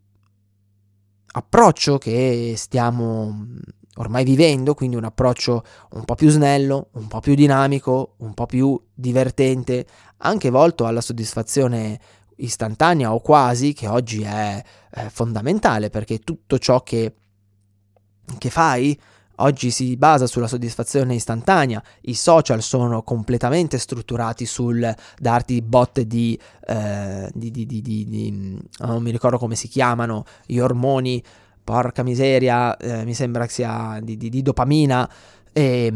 approccio 1.31 1.97
che 1.97 2.53
stiamo 2.57 3.31
mm, 3.31 3.57
ormai 3.97 4.23
vivendo, 4.23 4.73
quindi 4.73 4.95
un 4.95 5.03
approccio 5.03 5.63
un 5.91 6.05
po' 6.05 6.15
più 6.15 6.29
snello, 6.29 6.89
un 6.93 7.07
po' 7.07 7.19
più 7.19 7.35
dinamico, 7.35 8.15
un 8.17 8.33
po' 8.33 8.45
più 8.45 8.79
divertente, 8.93 9.85
anche 10.17 10.49
volto 10.49 10.85
alla 10.85 11.01
soddisfazione 11.01 11.99
istantanea 12.39 13.13
o 13.13 13.19
quasi, 13.19 13.73
che 13.73 13.87
oggi 13.87 14.21
è 14.21 14.63
eh, 14.91 15.09
fondamentale 15.09 15.89
perché 15.89 16.19
tutto 16.19 16.57
ciò 16.57 16.81
che, 16.83 17.13
che 18.37 18.49
fai 18.49 18.99
oggi 19.41 19.71
si 19.71 19.95
basa 19.95 20.27
sulla 20.27 20.47
soddisfazione 20.47 21.15
istantanea, 21.15 21.81
i 22.01 22.13
social 22.13 22.61
sono 22.61 23.03
completamente 23.03 23.77
strutturati 23.77 24.45
sul 24.45 24.93
darti 25.17 25.61
botte 25.61 26.05
di, 26.07 26.37
eh, 26.67 27.29
di, 27.33 27.51
di, 27.51 27.65
di- 27.65 27.81
di- 27.81 28.59
non 28.79 29.01
mi 29.01 29.11
ricordo 29.11 29.37
come 29.37 29.55
si 29.55 29.67
chiamano, 29.67 30.25
gli 30.45 30.59
ormoni, 30.59 31.23
porca 31.63 32.03
miseria, 32.03 32.75
eh, 32.77 33.05
mi 33.05 33.13
sembra 33.13 33.45
che 33.45 33.51
sia 33.51 33.99
di, 34.01 34.41
dopamina 34.41 35.09
e, 35.53 35.93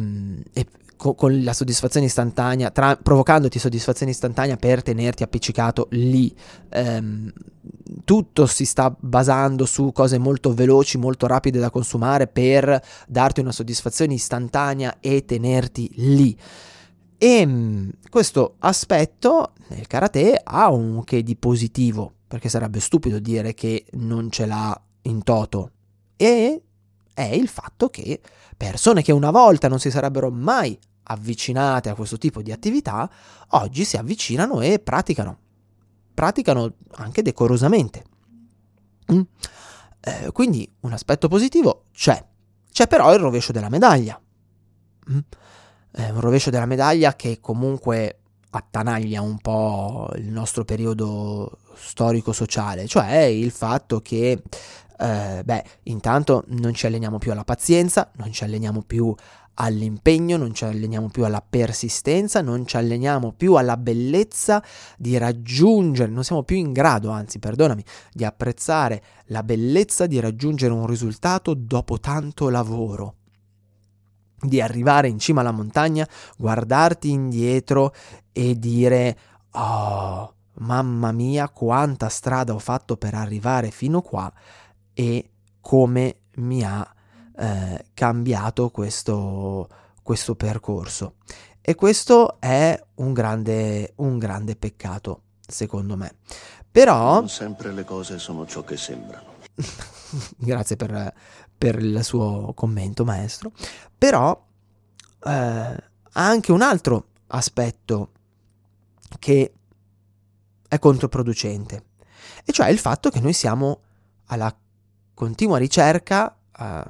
e 0.54 0.68
co- 0.96 1.16
con 1.16 1.44
la 1.44 1.54
soddisfazione 1.54 2.06
istantanea, 2.06 2.72
tra- 2.72 2.96
provocandoti 2.96 3.60
soddisfazione 3.60 4.12
istantanea 4.12 4.56
per 4.58 4.82
tenerti 4.82 5.24
appiccicato 5.24 5.88
lì. 5.92 6.34
Ehm, 6.70 7.32
tutto 8.04 8.46
si 8.46 8.66
sta 8.66 8.96
basando 8.98 9.66
su 9.66 9.92
cose 9.92 10.18
molto 10.18 10.54
veloci, 10.54 10.98
molto 10.98 11.28
rapide 11.28 11.60
da 11.60 11.70
consumare 11.70 12.28
per 12.28 12.82
darti 13.08 13.40
una 13.40 13.52
soddisfazione 13.52 14.14
istantanea 14.14 15.00
e 15.00 15.26
tenerti 15.26 15.92
lì. 15.96 16.38
E 17.18 17.46
mm, 17.46 17.90
questo 18.10 18.56
aspetto 18.60 19.54
nel 19.70 19.88
karate 19.88 20.40
ha 20.44 20.70
un 20.70 21.04
che 21.04 21.24
di 21.24 21.36
positivo, 21.36 22.14
perché 22.28 22.50
sarebbe 22.50 22.80
stupido 22.80 23.20
dire 23.20 23.54
che 23.54 23.86
non 23.94 24.30
ce 24.30 24.46
l'ha 24.46 24.80
in 25.04 25.24
toto. 25.24 25.72
E 26.18 26.62
è 27.14 27.24
il 27.24 27.48
fatto 27.48 27.90
che 27.90 28.22
persone 28.56 29.02
che 29.02 29.12
una 29.12 29.32
volta 29.32 29.68
non 29.68 29.80
si 29.80 29.92
sarebbero 29.92 30.32
mai 30.32 30.78
avvicinate 31.04 31.90
a 31.90 31.96
questo 31.96 32.18
tipo 32.18 32.42
di 32.42 32.52
attività, 32.52 33.10
oggi 33.50 33.84
si 33.84 33.98
avvicinano 33.98 34.62
e 34.62 34.80
praticano. 34.80 35.38
Praticano 36.14 36.74
anche 36.92 37.22
decorosamente. 37.22 38.04
Mm. 39.12 39.22
Eh, 40.00 40.32
quindi 40.32 40.70
un 40.82 40.94
aspetto 40.94 41.28
positivo 41.28 41.86
c'è. 41.92 42.24
C'è 42.72 42.88
però 42.88 43.14
il 43.14 43.20
rovescio 43.20 43.52
della 43.52 43.70
medaglia. 43.70 44.20
Mm. 45.12 45.20
Eh, 45.96 46.12
un 46.12 46.20
rovescio 46.20 46.50
della 46.50 46.66
medaglia 46.66 47.16
che 47.16 47.40
comunque 47.40 48.23
attanaglia 48.56 49.22
un 49.22 49.40
po' 49.40 50.10
il 50.16 50.30
nostro 50.30 50.64
periodo 50.64 51.58
storico-sociale, 51.76 52.88
cioè 52.88 53.22
il 53.22 53.52
fatto 53.52 54.00
che, 54.00 54.42
eh, 55.00 55.42
beh, 55.44 55.64
intanto 55.84 56.44
non 56.48 56.74
ci 56.74 56.86
alleniamo 56.86 57.18
più 57.18 57.32
alla 57.32 57.44
pazienza, 57.44 58.12
non 58.18 58.32
ci 58.32 58.44
alleniamo 58.44 58.84
più 58.84 59.14
all'impegno, 59.56 60.38
non 60.38 60.54
ci 60.54 60.66
alleniamo 60.66 61.10
più 61.10 61.26
alla 61.26 61.44
persistenza, 61.48 62.42
non 62.42 62.66
ci 62.66 62.78
alleniamo 62.78 63.34
più 63.34 63.56
alla 63.56 63.78
bellezza 63.78 64.64
di 64.98 65.18
raggiungere, 65.18 66.12
non 66.12 66.24
siamo 66.24 66.44
più 66.44 66.58
in 66.58 66.72
grado, 66.74 67.10
anzi, 67.10 67.40
perdonami, 67.40 67.84
di 68.12 68.24
apprezzare 68.24 69.02
la 69.28 69.44
bellezza 69.44 70.06
di 70.06 70.20
raggiungere 70.20 70.74
un 70.74 70.86
risultato 70.86 71.54
dopo 71.56 72.00
tanto 72.00 72.50
lavoro. 72.50 73.16
Di 74.44 74.60
arrivare 74.60 75.08
in 75.08 75.20
cima 75.20 75.40
alla 75.40 75.52
montagna, 75.52 76.08
guardarti 76.38 77.10
indietro 77.10 77.94
e 78.34 78.60
dire 78.60 79.18
oh, 79.52 80.34
mamma 80.56 81.12
mia, 81.12 81.48
quanta 81.50 82.10
strada 82.10 82.54
ho 82.54 82.60
fatto 82.60 82.98
per 82.98 83.14
arrivare 83.14 83.72
fino 83.72 84.02
qua 84.02 84.32
e 84.94 85.30
come 85.62 86.18
mi 86.36 86.64
ha 86.64 86.94
eh, 87.38 87.86
cambiato 87.94 88.70
questo, 88.70 89.70
questo 90.02 90.36
percorso. 90.36 91.16
E 91.62 91.76
questo 91.76 92.42
è 92.42 92.78
un 92.96 93.14
grande, 93.14 93.94
un 93.98 94.18
grande 94.18 94.56
peccato, 94.58 95.22
secondo 95.48 95.96
me. 95.96 96.16
Però, 96.70 97.20
Non 97.20 97.30
sempre 97.30 97.72
le 97.72 97.86
cose 97.86 98.20
sono 98.20 98.46
ciò 98.46 98.64
che 98.64 98.76
sembrano. 98.76 99.32
grazie 100.38 100.76
per, 100.76 101.14
per 101.58 101.80
il 101.80 102.04
suo 102.04 102.52
commento, 102.54 103.06
maestro. 103.06 103.52
Però 103.98 104.46
eh, 105.24 105.30
ha 105.30 105.82
anche 106.12 106.52
un 106.52 106.62
altro 106.62 107.06
aspetto 107.28 108.10
che 109.20 109.54
è 110.68 110.80
controproducente, 110.80 111.84
e 112.46 112.52
cioè 112.52 112.70
il 112.70 112.80
fatto 112.80 113.10
che 113.10 113.20
noi 113.20 113.34
siamo 113.34 113.82
alla 114.26 114.56
continua 115.14 115.58
ricerca 115.58 116.36
eh, 116.58 116.84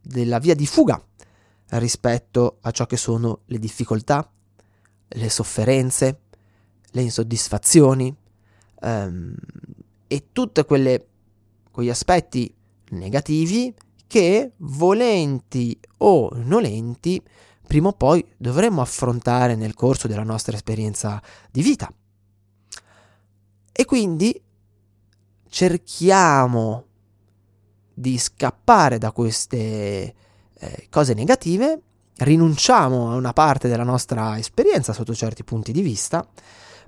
della 0.00 0.38
via 0.38 0.54
di 0.54 0.66
fuga 0.66 1.02
rispetto 1.70 2.58
a 2.62 2.70
ciò 2.70 2.86
che 2.86 2.96
sono 2.96 3.40
le 3.46 3.58
difficoltà, 3.58 4.28
le 5.08 5.28
sofferenze, 5.28 6.20
le 6.90 7.02
insoddisfazioni 7.02 8.14
ehm, 8.80 9.34
e 10.06 10.26
tutti 10.32 10.64
quegli 10.64 11.90
aspetti 11.90 12.52
negativi 12.90 13.74
che 14.06 14.52
volenti 14.56 15.78
o 15.98 16.30
nolenti 16.32 17.22
prima 17.68 17.88
o 17.88 17.92
poi 17.92 18.26
dovremmo 18.36 18.80
affrontare 18.80 19.54
nel 19.54 19.74
corso 19.74 20.08
della 20.08 20.24
nostra 20.24 20.56
esperienza 20.56 21.22
di 21.52 21.62
vita. 21.62 21.92
E 23.70 23.84
quindi 23.84 24.42
cerchiamo 25.48 26.84
di 27.94 28.18
scappare 28.18 28.98
da 28.98 29.12
queste 29.12 30.14
eh, 30.54 30.86
cose 30.90 31.14
negative 31.14 31.82
rinunciamo 32.16 33.12
a 33.12 33.14
una 33.14 33.32
parte 33.32 33.68
della 33.68 33.84
nostra 33.84 34.38
esperienza 34.38 34.92
sotto 34.92 35.14
certi 35.14 35.44
punti 35.44 35.70
di 35.70 35.82
vista 35.82 36.26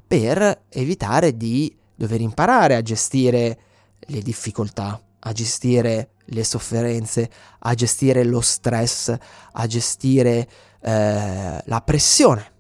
per 0.05 0.63
evitare 0.69 1.37
di 1.37 1.77
dover 1.95 2.21
imparare 2.21 2.75
a 2.75 2.83
gestire 2.83 3.59
le 3.99 4.23
difficoltà, 4.23 5.01
a 5.21 5.33
gestire 5.33 6.15
le 6.31 6.45
sofferenze, 6.45 7.31
a 7.61 7.75
gestire 7.75 8.25
lo 8.25 8.41
stress, 8.41 9.15
a 9.53 9.67
gestire 9.67 10.49
eh, 10.81 11.63
la 11.65 11.81
pressione. 11.83 12.53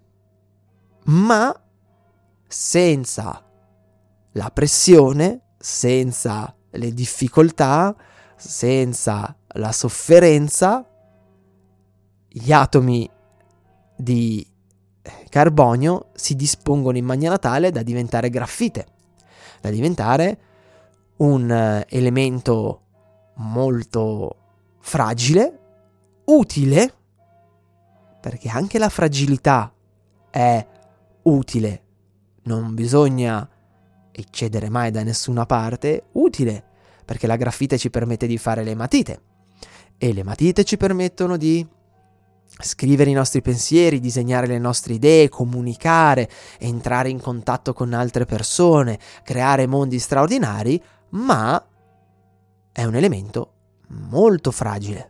Ma 1.04 1.54
senza 2.46 3.44
la 4.32 4.50
pressione, 4.50 5.40
senza 5.58 6.54
le 6.70 6.92
difficoltà, 6.92 7.94
senza 8.36 9.36
la 9.54 9.72
sofferenza, 9.72 10.84
gli 12.28 12.52
atomi 12.52 13.10
di 13.96 14.46
carbonio 15.28 16.10
si 16.14 16.36
dispongono 16.36 16.96
in 16.96 17.04
maniera 17.04 17.38
tale 17.38 17.70
da 17.70 17.82
diventare 17.82 18.30
graffite, 18.30 18.86
da 19.60 19.70
diventare 19.70 20.38
un 21.16 21.50
eh, 21.50 21.86
elemento 21.88 22.82
molto 23.36 24.36
fragile, 24.80 25.58
utile, 26.26 26.94
perché 28.20 28.48
anche 28.48 28.78
la 28.78 28.88
fragilità 28.88 29.72
è 30.30 30.66
utile, 31.22 31.82
non 32.44 32.74
bisogna 32.74 33.48
eccedere 34.12 34.68
mai 34.68 34.90
da 34.90 35.02
nessuna 35.02 35.46
parte, 35.46 36.04
utile, 36.12 36.64
perché 37.04 37.26
la 37.26 37.36
graffite 37.36 37.78
ci 37.78 37.90
permette 37.90 38.26
di 38.26 38.38
fare 38.38 38.62
le 38.62 38.74
matite 38.74 39.22
e 40.02 40.12
le 40.12 40.22
matite 40.22 40.64
ci 40.64 40.76
permettono 40.76 41.36
di 41.36 41.66
scrivere 42.58 43.10
i 43.10 43.14
nostri 43.14 43.42
pensieri, 43.42 44.00
disegnare 44.00 44.46
le 44.46 44.58
nostre 44.58 44.94
idee, 44.94 45.28
comunicare, 45.28 46.28
entrare 46.58 47.10
in 47.10 47.20
contatto 47.20 47.72
con 47.72 47.92
altre 47.92 48.24
persone, 48.24 48.98
creare 49.22 49.66
mondi 49.66 49.98
straordinari, 49.98 50.82
ma 51.10 51.62
è 52.72 52.84
un 52.84 52.94
elemento 52.94 53.52
molto 53.88 54.50
fragile. 54.50 55.09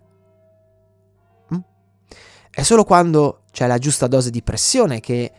È 2.50 2.62
solo 2.62 2.84
quando 2.84 3.42
c'è 3.52 3.66
la 3.68 3.78
giusta 3.78 4.08
dose 4.08 4.30
di 4.30 4.42
pressione 4.42 4.98
che 4.98 5.32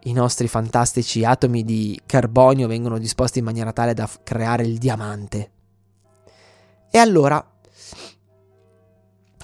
i 0.00 0.12
nostri 0.12 0.48
fantastici 0.48 1.24
atomi 1.24 1.62
di 1.62 2.00
carbonio 2.04 2.66
vengono 2.66 2.98
disposti 2.98 3.38
in 3.38 3.44
maniera 3.44 3.72
tale 3.72 3.94
da 3.94 4.10
creare 4.24 4.64
il 4.64 4.78
diamante. 4.78 5.50
E 6.90 6.98
allora, 6.98 7.44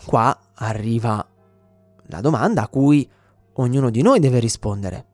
qua 0.05 0.39
arriva 0.55 1.25
la 2.07 2.21
domanda 2.21 2.63
a 2.63 2.69
cui 2.69 3.09
ognuno 3.55 3.91
di 3.91 4.03
noi 4.03 4.19
deve 4.19 4.41
rispondere, 4.41 5.07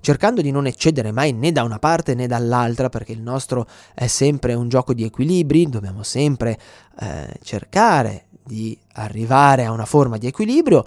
cercando 0.00 0.42
di 0.42 0.50
non 0.50 0.66
eccedere 0.66 1.10
mai 1.10 1.32
né 1.32 1.52
da 1.52 1.62
una 1.62 1.78
parte 1.78 2.14
né 2.14 2.26
dall'altra, 2.26 2.90
perché 2.90 3.12
il 3.12 3.22
nostro 3.22 3.66
è 3.94 4.06
sempre 4.06 4.52
un 4.52 4.68
gioco 4.68 4.92
di 4.92 5.04
equilibri, 5.04 5.68
dobbiamo 5.68 6.02
sempre 6.02 6.58
eh, 7.00 7.38
cercare 7.42 8.26
di 8.44 8.78
arrivare 8.98 9.64
a 9.64 9.72
una 9.72 9.84
forma 9.84 10.18
di 10.18 10.26
equilibrio. 10.26 10.86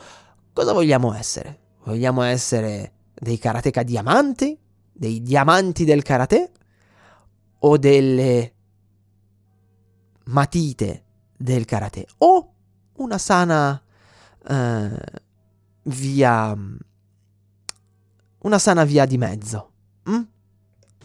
Cosa 0.53 0.74
vogliamo 0.74 1.13
essere? 1.13 1.60
Vogliamo 1.84 2.22
essere 2.22 2.94
dei 3.13 3.38
karateka 3.38 3.84
diamanti? 3.84 4.58
Dei 4.91 5.22
diamanti 5.22 5.86
del 5.86 6.03
karate? 6.03 6.51
O 7.60 7.77
delle 7.77 8.53
matite 10.25 11.03
del 11.38 11.65
karate? 11.65 12.08
O 12.20 12.53
una 12.94 13.18
sana 13.18 13.82
uh, 14.48 14.96
via 15.84 16.58
una 18.44 18.60
sana 18.60 18.84
via 18.84 19.06
di 19.06 19.18
mezzo. 19.18 19.72
Mm? 20.10 20.22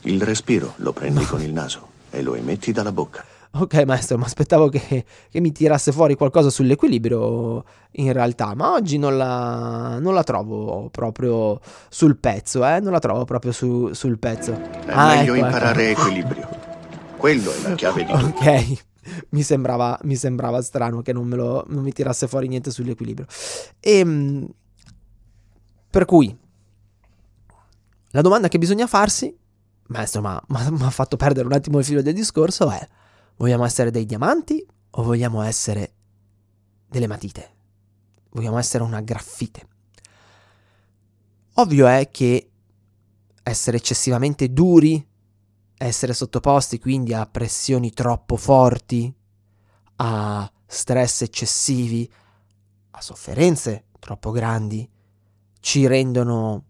Il 0.02 0.22
respiro 0.22 0.74
lo 0.76 0.92
prendi 0.92 1.24
con 1.24 1.42
il 1.42 1.52
naso 1.52 1.88
e 2.10 2.22
lo 2.22 2.34
emetti 2.34 2.72
dalla 2.72 2.92
bocca. 2.92 3.24
Ok 3.58 3.84
maestro, 3.86 4.18
ma 4.18 4.26
aspettavo 4.26 4.68
che, 4.68 5.04
che, 5.30 5.40
mi 5.40 5.50
tirasse 5.50 5.90
fuori 5.90 6.14
qualcosa 6.14 6.50
sull'equilibrio 6.50 7.64
in 7.92 8.12
realtà, 8.12 8.54
ma 8.54 8.72
oggi 8.72 8.98
non 8.98 9.16
la, 9.16 9.98
non 9.98 10.12
la 10.12 10.22
trovo 10.22 10.90
proprio 10.90 11.58
sul 11.88 12.18
pezzo, 12.18 12.66
eh? 12.66 12.80
Non 12.80 12.92
la 12.92 12.98
trovo 12.98 13.24
proprio 13.24 13.52
su, 13.52 13.92
sul 13.94 14.18
pezzo. 14.18 14.52
È 14.52 14.92
ah, 14.92 15.14
meglio 15.14 15.34
ecco, 15.34 15.44
imparare 15.44 15.90
ecco. 15.90 16.00
equilibrio. 16.02 16.48
Quello 17.16 17.50
è 17.50 17.68
la 17.68 17.74
chiave 17.74 18.04
di 18.04 18.12
tutto. 18.12 18.26
Ok, 18.26 18.82
mi 19.30 19.42
sembrava, 19.42 19.98
mi 20.02 20.16
sembrava 20.16 20.60
strano 20.60 21.00
che 21.00 21.14
non, 21.14 21.26
me 21.26 21.36
lo, 21.36 21.64
non 21.68 21.82
mi 21.82 21.92
tirasse 21.92 22.28
fuori 22.28 22.48
niente 22.48 22.70
sull'equilibrio. 22.70 23.26
E, 23.80 23.98
ehm, 23.98 24.46
per 25.88 26.04
cui, 26.04 26.36
la 28.10 28.20
domanda 28.20 28.48
che 28.48 28.58
bisogna 28.58 28.86
farsi, 28.86 29.34
maestro, 29.86 30.20
ma 30.20 30.42
mi 30.48 30.82
ha 30.82 30.90
fatto 30.90 31.16
perdere 31.16 31.46
un 31.46 31.54
attimo 31.54 31.78
il 31.78 31.84
filo 31.86 32.02
del 32.02 32.12
discorso, 32.12 32.70
è 32.70 32.86
vogliamo 33.36 33.64
essere 33.64 33.90
dei 33.90 34.06
diamanti 34.06 34.64
o 34.90 35.02
vogliamo 35.02 35.42
essere 35.42 35.94
delle 36.88 37.06
matite? 37.06 37.54
Vogliamo 38.30 38.58
essere 38.58 38.82
una 38.82 39.00
graffite? 39.00 39.68
Ovvio 41.54 41.86
è 41.86 42.10
che 42.10 42.50
essere 43.42 43.76
eccessivamente 43.76 44.52
duri 44.52 45.14
essere 45.78 46.14
sottoposti 46.14 46.78
quindi 46.78 47.12
a 47.12 47.26
pressioni 47.26 47.92
troppo 47.92 48.36
forti, 48.36 49.12
a 49.96 50.50
stress 50.66 51.22
eccessivi, 51.22 52.10
a 52.90 53.00
sofferenze 53.00 53.86
troppo 53.98 54.30
grandi, 54.30 54.88
ci 55.60 55.86
rendono 55.86 56.64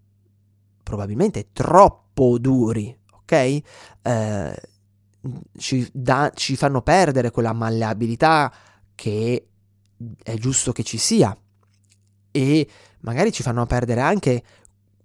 probabilmente 0.82 1.52
troppo 1.52 2.38
duri, 2.38 2.96
ok? 3.12 3.32
Eh, 3.32 3.62
ci, 5.56 5.88
da, 5.92 6.30
ci 6.34 6.56
fanno 6.56 6.82
perdere 6.82 7.30
quella 7.30 7.52
malleabilità 7.52 8.52
che 8.94 9.48
è 10.22 10.34
giusto 10.36 10.72
che 10.72 10.82
ci 10.82 10.98
sia 10.98 11.36
e 12.30 12.68
magari 13.00 13.32
ci 13.32 13.42
fanno 13.42 13.64
perdere 13.66 14.00
anche 14.00 14.42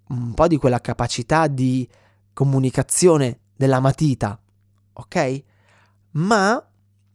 un 0.10 0.34
po' 0.34 0.48
di 0.48 0.58
quella 0.58 0.82
capacità 0.82 1.48
di 1.48 1.88
comunicazione 2.34 3.40
della 3.56 3.80
matita, 3.80 4.40
ok? 4.94 5.44
Ma 6.12 6.68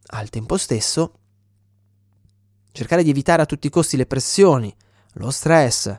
al 0.08 0.30
tempo 0.30 0.56
stesso 0.56 1.18
cercare 2.72 3.02
di 3.02 3.10
evitare 3.10 3.42
a 3.42 3.46
tutti 3.46 3.66
i 3.66 3.70
costi 3.70 3.96
le 3.96 4.06
pressioni, 4.06 4.74
lo 5.14 5.30
stress, 5.30 5.98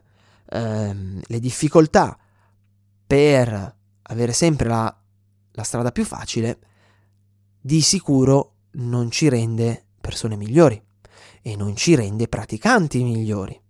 ehm, 0.50 1.22
le 1.24 1.40
difficoltà 1.40 2.18
per 3.06 3.76
avere 4.04 4.34
sempre 4.34 4.68
la, 4.68 4.96
la 5.52 5.64
strada 5.64 5.92
più 5.92 6.06
facile, 6.06 6.60
di 7.68 7.82
sicuro 7.82 8.54
non 8.78 9.12
ci 9.12 9.28
rende 9.28 9.88
persone 10.00 10.38
migliori 10.38 10.82
e 11.42 11.58
non 11.58 11.76
ci 11.76 11.96
rende 11.96 12.30
praticanti 12.30 13.04
migliori. 13.04 13.62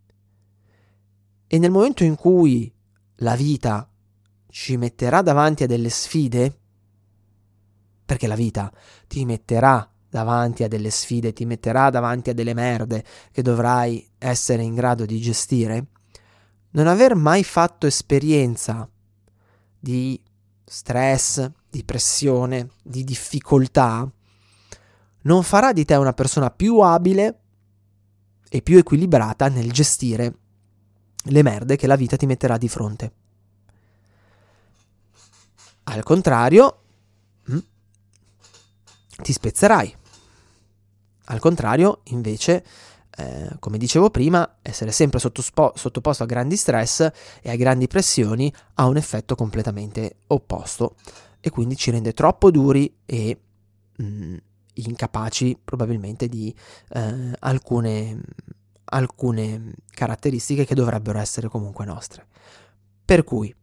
E 1.48 1.58
nel 1.58 1.72
momento 1.72 2.04
in 2.04 2.14
cui 2.14 2.72
la 3.16 3.36
vita 3.36 3.90
ci 4.50 4.78
metterà 4.78 5.24
davanti 5.24 5.64
a 5.64 5.66
delle 5.66 5.90
sfide, 5.90 6.60
perché 8.06 8.28
la 8.28 8.36
vita 8.36 8.72
ti 9.08 9.26
metterà 9.26 9.92
davanti 10.08 10.62
a 10.62 10.68
delle 10.68 10.92
sfide, 10.92 11.34
ti 11.34 11.46
metterà 11.46 11.90
davanti 11.90 12.30
a 12.30 12.36
delle 12.36 12.54
merde 12.54 13.04
che 13.32 13.42
dovrai 13.42 14.08
essere 14.20 14.62
in 14.62 14.76
grado 14.76 15.08
di 15.08 15.20
gestire, 15.20 15.88
non 16.74 16.86
aver 16.86 17.16
mai 17.16 17.44
fatto 17.44 17.88
esperienza 17.88 18.88
di 19.80 20.22
stress, 20.70 21.50
di 21.70 21.84
pressione, 21.86 22.72
di 22.84 23.04
difficoltà, 23.06 24.10
non 25.22 25.44
farà 25.44 25.72
di 25.72 25.86
te 25.86 25.96
una 25.96 26.14
persona 26.14 26.52
più 26.52 26.80
abile 26.80 27.40
e 28.50 28.62
più 28.62 28.78
equilibrata 28.78 29.48
nel 29.48 29.72
gestire 29.72 30.36
le 31.24 31.42
merde 31.42 31.76
che 31.76 31.88
la 31.88 31.96
vita 31.96 32.18
ti 32.18 32.26
metterà 32.26 32.58
di 32.58 32.68
fronte. 32.68 33.14
Al 35.84 36.04
contrario, 36.04 36.82
ti 39.22 39.34
spezzerai. 39.34 39.96
Al 41.26 41.40
contrario, 41.40 42.02
invece, 42.06 42.66
eh, 43.18 43.56
come 43.60 43.78
dicevo 43.78 44.10
prima, 44.12 44.58
essere 44.62 44.92
sempre 44.92 45.20
sottospo- 45.20 45.74
sottoposto 45.76 46.24
a 46.24 46.28
grandi 46.28 46.56
stress 46.56 47.10
e 47.42 47.50
a 47.50 47.56
grandi 47.56 47.88
pressioni 47.88 48.54
ha 48.76 48.86
un 48.86 48.98
effetto 48.98 49.36
completamente 49.36 50.18
opposto 50.28 50.96
e 51.40 51.50
quindi 51.50 51.76
ci 51.76 51.90
rende 51.92 52.14
troppo 52.14 52.52
duri 52.52 52.96
e 53.06 53.40
mh, 53.98 54.06
mm, 54.06 54.36
incapaci 54.74 55.60
probabilmente 55.64 56.28
di 56.28 56.54
eh, 56.90 57.32
alcune, 57.40 58.22
alcune 58.86 59.74
caratteristiche 59.92 60.66
che 60.66 60.76
dovrebbero 60.76 61.18
essere 61.18 61.48
comunque 61.48 61.86
nostre. 61.86 62.28
Per 63.04 63.24
cui, 63.24 63.54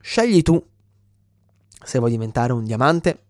scegli 0.00 0.42
tu 0.42 0.62
se 1.82 1.98
vuoi 1.98 2.10
diventare 2.10 2.52
un 2.52 2.64
diamante 2.64 3.22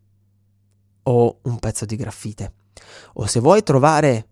o 1.04 1.38
un 1.42 1.58
pezzo 1.58 1.84
di 1.84 1.94
graffite. 1.94 2.54
O 3.14 3.26
se 3.26 3.40
vuoi 3.40 3.62
trovare 3.62 4.27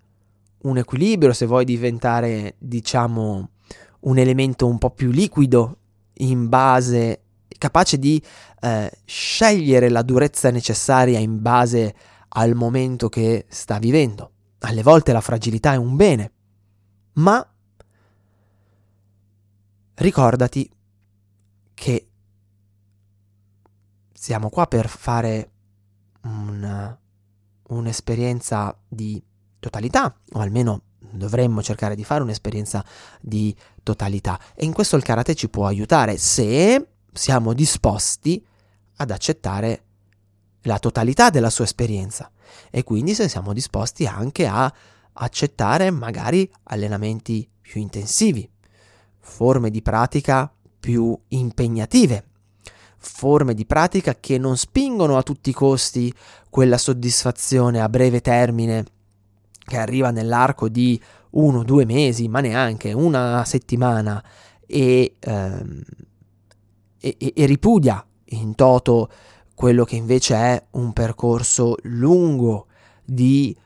un 0.67 0.79
equilibrio, 0.79 1.33
se 1.33 1.47
vuoi 1.47 1.65
diventare, 1.65 2.57
diciamo, 2.59 3.51
un 4.01 4.19
elemento 4.19 4.67
un 4.67 4.79
po' 4.79 4.91
più 4.91 5.11
liquido 5.11 5.79
in 6.19 6.49
base, 6.49 7.23
capace 7.59 7.99
di 7.99 8.23
eh, 8.61 8.91
scegliere 9.05 9.89
la 9.89 10.03
durezza 10.03 10.51
necessaria 10.51 11.19
in 11.19 11.41
base 11.41 11.95
al 12.29 12.55
momento 12.55 13.09
che 13.09 13.47
sta 13.49 13.79
vivendo. 13.79 14.33
Alle 14.61 14.83
volte 14.83 15.13
la 15.13 15.21
fragilità 15.21 15.73
è 15.73 15.77
un 15.77 15.97
bene, 15.97 16.33
ma 17.15 17.47
ricordati 19.95 20.71
che 21.75 22.09
siamo 24.13 24.49
qua 24.51 24.67
per 24.67 24.89
fare 24.89 25.51
una, 26.23 26.99
un'esperienza 27.69 28.77
di 28.89 29.23
totalità, 29.59 30.14
o 30.33 30.40
almeno 30.40 30.83
dovremmo 31.11 31.62
cercare 31.62 31.95
di 31.95 32.05
fare 32.05 32.23
un'esperienza 32.23 32.85
di 33.21 33.55
totalità. 33.83 34.38
E 34.55 34.64
in 34.64 34.73
questo 34.73 34.97
il 34.97 35.03
karate 35.03 35.35
ci 35.35 35.49
può 35.49 35.66
aiutare 35.66 36.16
se 36.16 36.88
siamo 37.12 37.53
disposti 37.53 38.45
ad 38.97 39.11
accettare 39.11 39.83
la 40.62 40.79
totalità 40.79 41.31
della 41.31 41.51
sua 41.51 41.64
esperienza 41.64 42.31
e 42.71 42.83
quindi 42.83 43.14
se 43.14 43.29
siamo 43.29 43.53
disposti 43.53 44.07
anche 44.07 44.47
a 44.47 44.73
accettare 45.14 45.90
magari 45.90 46.51
allenamenti 46.64 47.49
più 47.61 47.81
intensivi, 47.81 48.49
forme 49.19 49.71
di 49.71 49.83
pratica 49.83 50.53
più 50.79 51.19
impegnative, 51.29 52.25
forme 52.99 53.55
di 53.55 53.66
pratica 53.66 54.14
che 54.16 54.38
non 54.38 54.57
spingono 54.57 55.16
a 55.16 55.23
tutti 55.23 55.51
i 55.51 55.55
costi 55.55 56.12
quella 56.51 56.79
soddisfazione 56.79 57.81
a 57.81 57.88
breve 57.88 58.21
termine 58.21 58.85
che 59.67 59.77
arriva 59.77 60.11
nell'arco 60.11 60.69
di 60.69 61.01
uno, 61.31 61.65
due 61.65 61.85
mesi, 61.85 62.29
ma 62.29 62.41
neanche 62.41 62.93
una 62.93 63.45
settimana 63.45 64.23
e, 64.67 65.17
ehm, 65.19 65.83
e, 66.99 67.17
e 67.35 67.47
ripudia 67.47 68.05
in 68.31 68.55
toto 68.55 69.11
quello 69.55 69.85
che 69.85 69.97
invece 69.97 70.35
è 70.35 70.67
un 70.73 70.93
percorso 70.93 71.77
lungo 71.83 72.67
di 73.05 73.57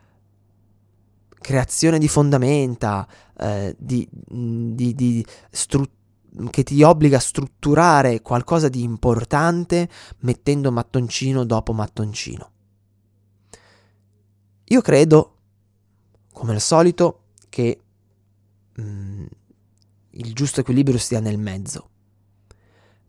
creazione 1.40 1.98
di 1.98 2.08
fondamenta, 2.08 3.06
eh, 3.36 3.74
di, 3.78 4.06
di, 4.10 4.94
di 4.94 5.26
stru- 5.50 5.90
che 6.50 6.62
ti 6.62 6.82
obbliga 6.82 7.16
a 7.16 7.20
strutturare 7.20 8.20
qualcosa 8.22 8.68
di 8.68 8.82
importante 8.82 9.88
mettendo 10.20 10.70
mattoncino 10.70 11.44
dopo 11.44 11.72
mattoncino. 11.72 12.50
Io 14.66 14.80
credo, 14.80 15.38
come 16.40 16.54
al 16.54 16.60
solito, 16.62 17.24
che 17.50 17.78
mm, 18.80 19.26
il 20.12 20.32
giusto 20.32 20.60
equilibrio 20.60 20.96
stia 20.96 21.20
nel 21.20 21.36
mezzo. 21.36 21.88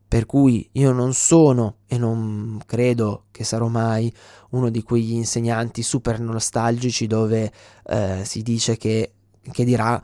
Per 0.06 0.26
cui 0.26 0.68
io 0.74 0.92
non 0.92 1.14
sono 1.14 1.78
e 1.88 1.98
non 1.98 2.62
credo 2.66 3.28
che 3.32 3.46
sarò 3.46 3.70
mai 3.70 4.14
uno 4.50 4.70
di 4.70 4.84
quegli 4.84 5.14
insegnanti 5.14 5.82
super 5.82 6.20
nostalgici 6.20 7.08
dove 7.08 7.50
eh, 7.86 8.22
si 8.26 8.42
dice 8.42 8.76
che, 8.76 9.14
che 9.50 9.64
dirà 9.64 10.04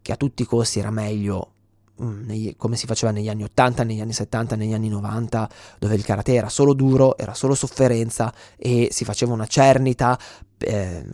che 0.00 0.12
a 0.12 0.16
tutti 0.16 0.40
i 0.40 0.46
costi 0.46 0.78
era 0.78 0.90
meglio 0.90 1.56
Mm, 2.02 2.26
negli, 2.26 2.54
come 2.56 2.76
si 2.76 2.84
faceva 2.84 3.10
negli 3.10 3.30
anni 3.30 3.42
80, 3.44 3.82
negli 3.82 4.00
anni 4.02 4.12
70, 4.12 4.54
negli 4.54 4.74
anni 4.74 4.88
90, 4.90 5.48
dove 5.78 5.94
il 5.94 6.04
karate 6.04 6.34
era 6.34 6.50
solo 6.50 6.74
duro, 6.74 7.16
era 7.16 7.32
solo 7.32 7.54
sofferenza 7.54 8.32
e 8.56 8.88
si 8.90 9.04
faceva 9.04 9.32
una 9.32 9.46
cernita. 9.46 10.18
Eh, 10.58 11.04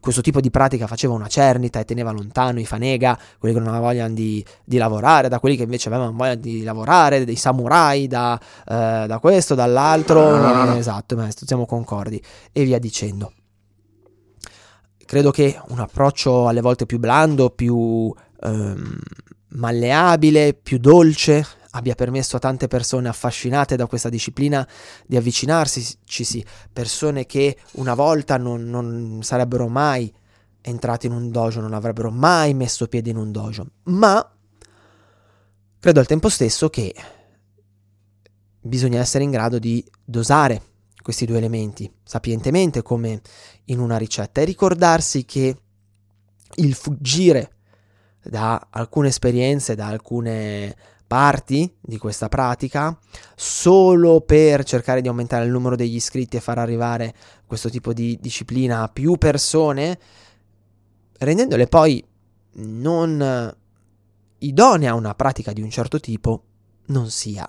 questo 0.00 0.22
tipo 0.22 0.40
di 0.40 0.50
pratica 0.50 0.86
faceva 0.86 1.12
una 1.12 1.26
cernita 1.26 1.78
e 1.78 1.84
teneva 1.84 2.10
lontano 2.10 2.58
i 2.58 2.64
fanega, 2.64 3.18
quelli 3.38 3.54
che 3.54 3.60
non 3.60 3.68
avevano 3.68 3.92
voglia 3.92 4.08
di, 4.08 4.44
di 4.64 4.78
lavorare, 4.78 5.28
da 5.28 5.38
quelli 5.40 5.56
che 5.56 5.64
invece 5.64 5.88
avevano 5.88 6.12
voglia 6.12 6.34
di 6.34 6.62
lavorare, 6.62 7.24
dei 7.24 7.36
samurai, 7.36 8.06
da, 8.06 8.40
eh, 8.66 9.04
da 9.06 9.18
questo, 9.20 9.54
dall'altro. 9.54 10.36
No, 10.36 10.64
no, 10.64 10.76
esatto, 10.76 11.16
maestro, 11.16 11.46
siamo 11.46 11.66
concordi 11.66 12.22
e 12.50 12.64
via 12.64 12.78
dicendo. 12.78 13.32
Credo 15.04 15.30
che 15.30 15.60
un 15.68 15.78
approccio 15.78 16.48
alle 16.48 16.62
volte 16.62 16.86
più 16.86 16.98
blando, 16.98 17.50
più 17.50 18.10
ehm, 18.40 18.98
malleabile, 19.48 20.54
più 20.54 20.78
dolce, 20.78 21.46
abbia 21.74 21.94
permesso 21.94 22.36
a 22.36 22.40
tante 22.40 22.68
persone 22.68 23.08
affascinate 23.08 23.76
da 23.76 23.86
questa 23.86 24.08
disciplina 24.08 24.66
di 25.06 25.16
avvicinarsi, 25.16 25.98
ci 26.04 26.24
sì, 26.24 26.44
persone 26.72 27.26
che 27.26 27.56
una 27.72 27.94
volta 27.94 28.36
non, 28.36 28.68
non 28.68 29.20
sarebbero 29.22 29.68
mai 29.68 30.12
entrati 30.60 31.06
in 31.06 31.12
un 31.12 31.30
dojo, 31.30 31.60
non 31.60 31.74
avrebbero 31.74 32.10
mai 32.10 32.54
messo 32.54 32.86
piede 32.86 33.10
in 33.10 33.16
un 33.16 33.32
dojo, 33.32 33.66
ma 33.84 34.36
credo 35.78 36.00
al 36.00 36.06
tempo 36.06 36.28
stesso 36.28 36.68
che 36.68 36.94
bisogna 38.60 39.00
essere 39.00 39.24
in 39.24 39.30
grado 39.30 39.58
di 39.58 39.84
dosare 40.04 40.62
questi 41.02 41.26
due 41.26 41.38
elementi 41.38 41.92
sapientemente 42.04 42.82
come 42.82 43.20
in 43.64 43.80
una 43.80 43.96
ricetta 43.96 44.40
e 44.40 44.44
ricordarsi 44.44 45.24
che 45.24 45.56
il 46.56 46.74
fuggire 46.74 47.56
da 48.22 48.68
alcune 48.70 49.08
esperienze, 49.08 49.74
da 49.74 49.88
alcune 49.88 50.76
parti 51.12 51.70
di 51.78 51.98
questa 51.98 52.30
pratica 52.30 52.98
solo 53.36 54.22
per 54.22 54.64
cercare 54.64 55.02
di 55.02 55.08
aumentare 55.08 55.44
il 55.44 55.50
numero 55.50 55.76
degli 55.76 55.96
iscritti 55.96 56.38
e 56.38 56.40
far 56.40 56.56
arrivare 56.56 57.14
questo 57.44 57.68
tipo 57.68 57.92
di 57.92 58.16
disciplina 58.18 58.80
a 58.80 58.88
più 58.88 59.18
persone, 59.18 60.00
rendendole 61.18 61.66
poi 61.66 62.02
non 62.52 63.54
idonea 64.38 64.92
a 64.92 64.94
una 64.94 65.14
pratica 65.14 65.52
di 65.52 65.60
un 65.60 65.68
certo 65.68 66.00
tipo, 66.00 66.44
non 66.86 67.10
sia 67.10 67.46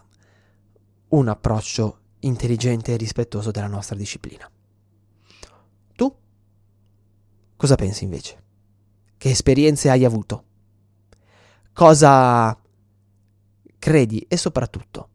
un 1.07 1.27
approccio 1.29 1.99
intelligente 2.19 2.91
e 2.91 2.97
rispettoso 2.97 3.51
della 3.51 3.67
nostra 3.67 3.95
disciplina. 3.95 4.45
Tu 5.95 6.13
cosa 7.55 7.75
pensi 7.75 8.03
invece? 8.03 8.43
Che 9.15 9.29
esperienze 9.29 9.89
hai 9.89 10.03
avuto? 10.03 10.43
cosa 11.73 12.57
credi 13.83 14.25
e 14.29 14.37
soprattutto 14.37 15.09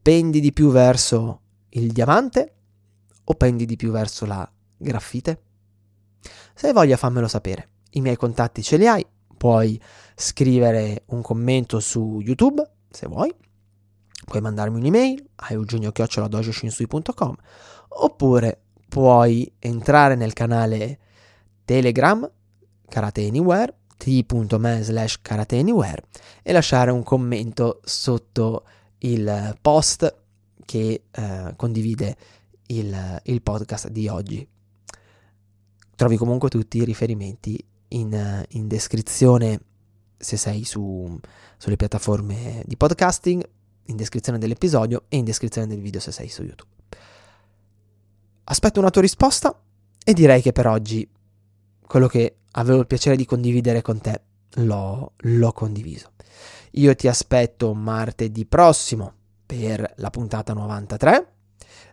pendi 0.00 0.38
di 0.38 0.52
più 0.52 0.70
verso 0.70 1.40
il 1.70 1.90
diamante 1.90 2.54
o 3.24 3.34
pendi 3.34 3.66
di 3.66 3.74
più 3.74 3.90
verso 3.90 4.26
la 4.26 4.48
graffite? 4.76 5.42
Se 6.54 6.68
hai 6.68 6.72
voglia 6.72 6.96
fammelo 6.96 7.26
sapere, 7.26 7.70
i 7.94 8.00
miei 8.00 8.14
contatti 8.14 8.62
ce 8.62 8.76
li 8.76 8.86
hai, 8.86 9.04
puoi 9.36 9.80
scrivere 10.14 11.02
un 11.06 11.20
commento 11.20 11.80
su 11.80 12.20
YouTube 12.20 12.62
se 12.88 13.08
vuoi, 13.08 13.34
puoi 14.24 14.40
mandarmi 14.40 14.78
un'email 14.78 15.30
a 15.34 15.48
eugenio-dojoshinsui.com 15.50 17.34
oppure 17.88 18.62
puoi 18.88 19.52
entrare 19.58 20.14
nel 20.14 20.32
canale 20.32 21.00
Telegram 21.64 22.30
Karate 22.88 23.26
Anywhere 23.26 23.78
t.me 23.96 24.82
slash 24.82 25.18
karateanywhere 25.22 26.02
e 26.42 26.52
lasciare 26.52 26.90
un 26.90 27.02
commento 27.02 27.80
sotto 27.84 28.64
il 28.98 29.56
post 29.60 30.22
che 30.64 31.02
eh, 31.10 31.52
condivide 31.56 32.16
il, 32.66 33.20
il, 33.24 33.42
podcast 33.42 33.88
di 33.88 34.08
oggi. 34.08 34.46
Trovi 35.96 36.16
comunque 36.16 36.48
tutti 36.48 36.78
i 36.78 36.84
riferimenti 36.84 37.62
in, 37.88 38.44
in 38.48 38.66
descrizione 38.66 39.60
se 40.16 40.36
sei 40.36 40.64
su, 40.64 41.18
sulle 41.56 41.76
piattaforme 41.76 42.62
di 42.66 42.76
podcasting, 42.76 43.46
in 43.86 43.96
descrizione 43.96 44.38
dell'episodio 44.38 45.04
e 45.08 45.18
in 45.18 45.24
descrizione 45.24 45.66
del 45.66 45.80
video 45.80 46.00
se 46.00 46.10
sei 46.10 46.28
su 46.28 46.42
YouTube. 46.42 46.70
Aspetto 48.44 48.80
una 48.80 48.90
tua 48.90 49.02
risposta 49.02 49.58
e 50.02 50.12
direi 50.12 50.42
che 50.42 50.52
per 50.52 50.66
oggi 50.66 51.08
quello 51.86 52.06
che 52.06 52.36
avevo 52.52 52.80
il 52.80 52.86
piacere 52.86 53.16
di 53.16 53.24
condividere 53.24 53.82
con 53.82 54.00
te, 54.00 54.20
l'ho, 54.54 55.12
l'ho 55.16 55.52
condiviso. 55.52 56.12
Io 56.72 56.94
ti 56.94 57.08
aspetto 57.08 57.72
martedì 57.74 58.46
prossimo 58.46 59.12
per 59.46 59.94
la 59.96 60.10
puntata 60.10 60.52
93 60.52 61.34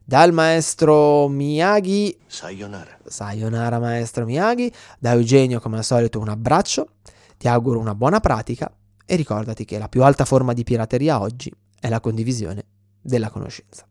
dal 0.03 0.33
maestro 0.33 1.27
Miyagi. 1.27 2.17
Sayonara. 2.25 2.97
Sayonara 3.05 3.79
maestro 3.79 4.25
Miyagi. 4.25 4.71
Da 4.99 5.11
Eugenio 5.11 5.59
come 5.59 5.77
al 5.77 5.83
solito 5.83 6.19
un 6.19 6.29
abbraccio. 6.29 6.95
Ti 7.37 7.47
auguro 7.47 7.79
una 7.79 7.95
buona 7.95 8.19
pratica 8.19 8.71
e 9.05 9.15
ricordati 9.15 9.65
che 9.65 9.77
la 9.77 9.89
più 9.89 10.03
alta 10.03 10.25
forma 10.25 10.53
di 10.53 10.63
pirateria 10.63 11.19
oggi 11.19 11.51
è 11.79 11.89
la 11.89 11.99
condivisione 11.99 12.65
della 13.01 13.29
conoscenza. 13.29 13.87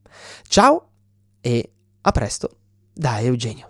Ciao 0.46 0.88
e 1.40 1.72
a 2.00 2.10
presto 2.10 2.56
da 2.92 3.20
Eugenio. 3.20 3.69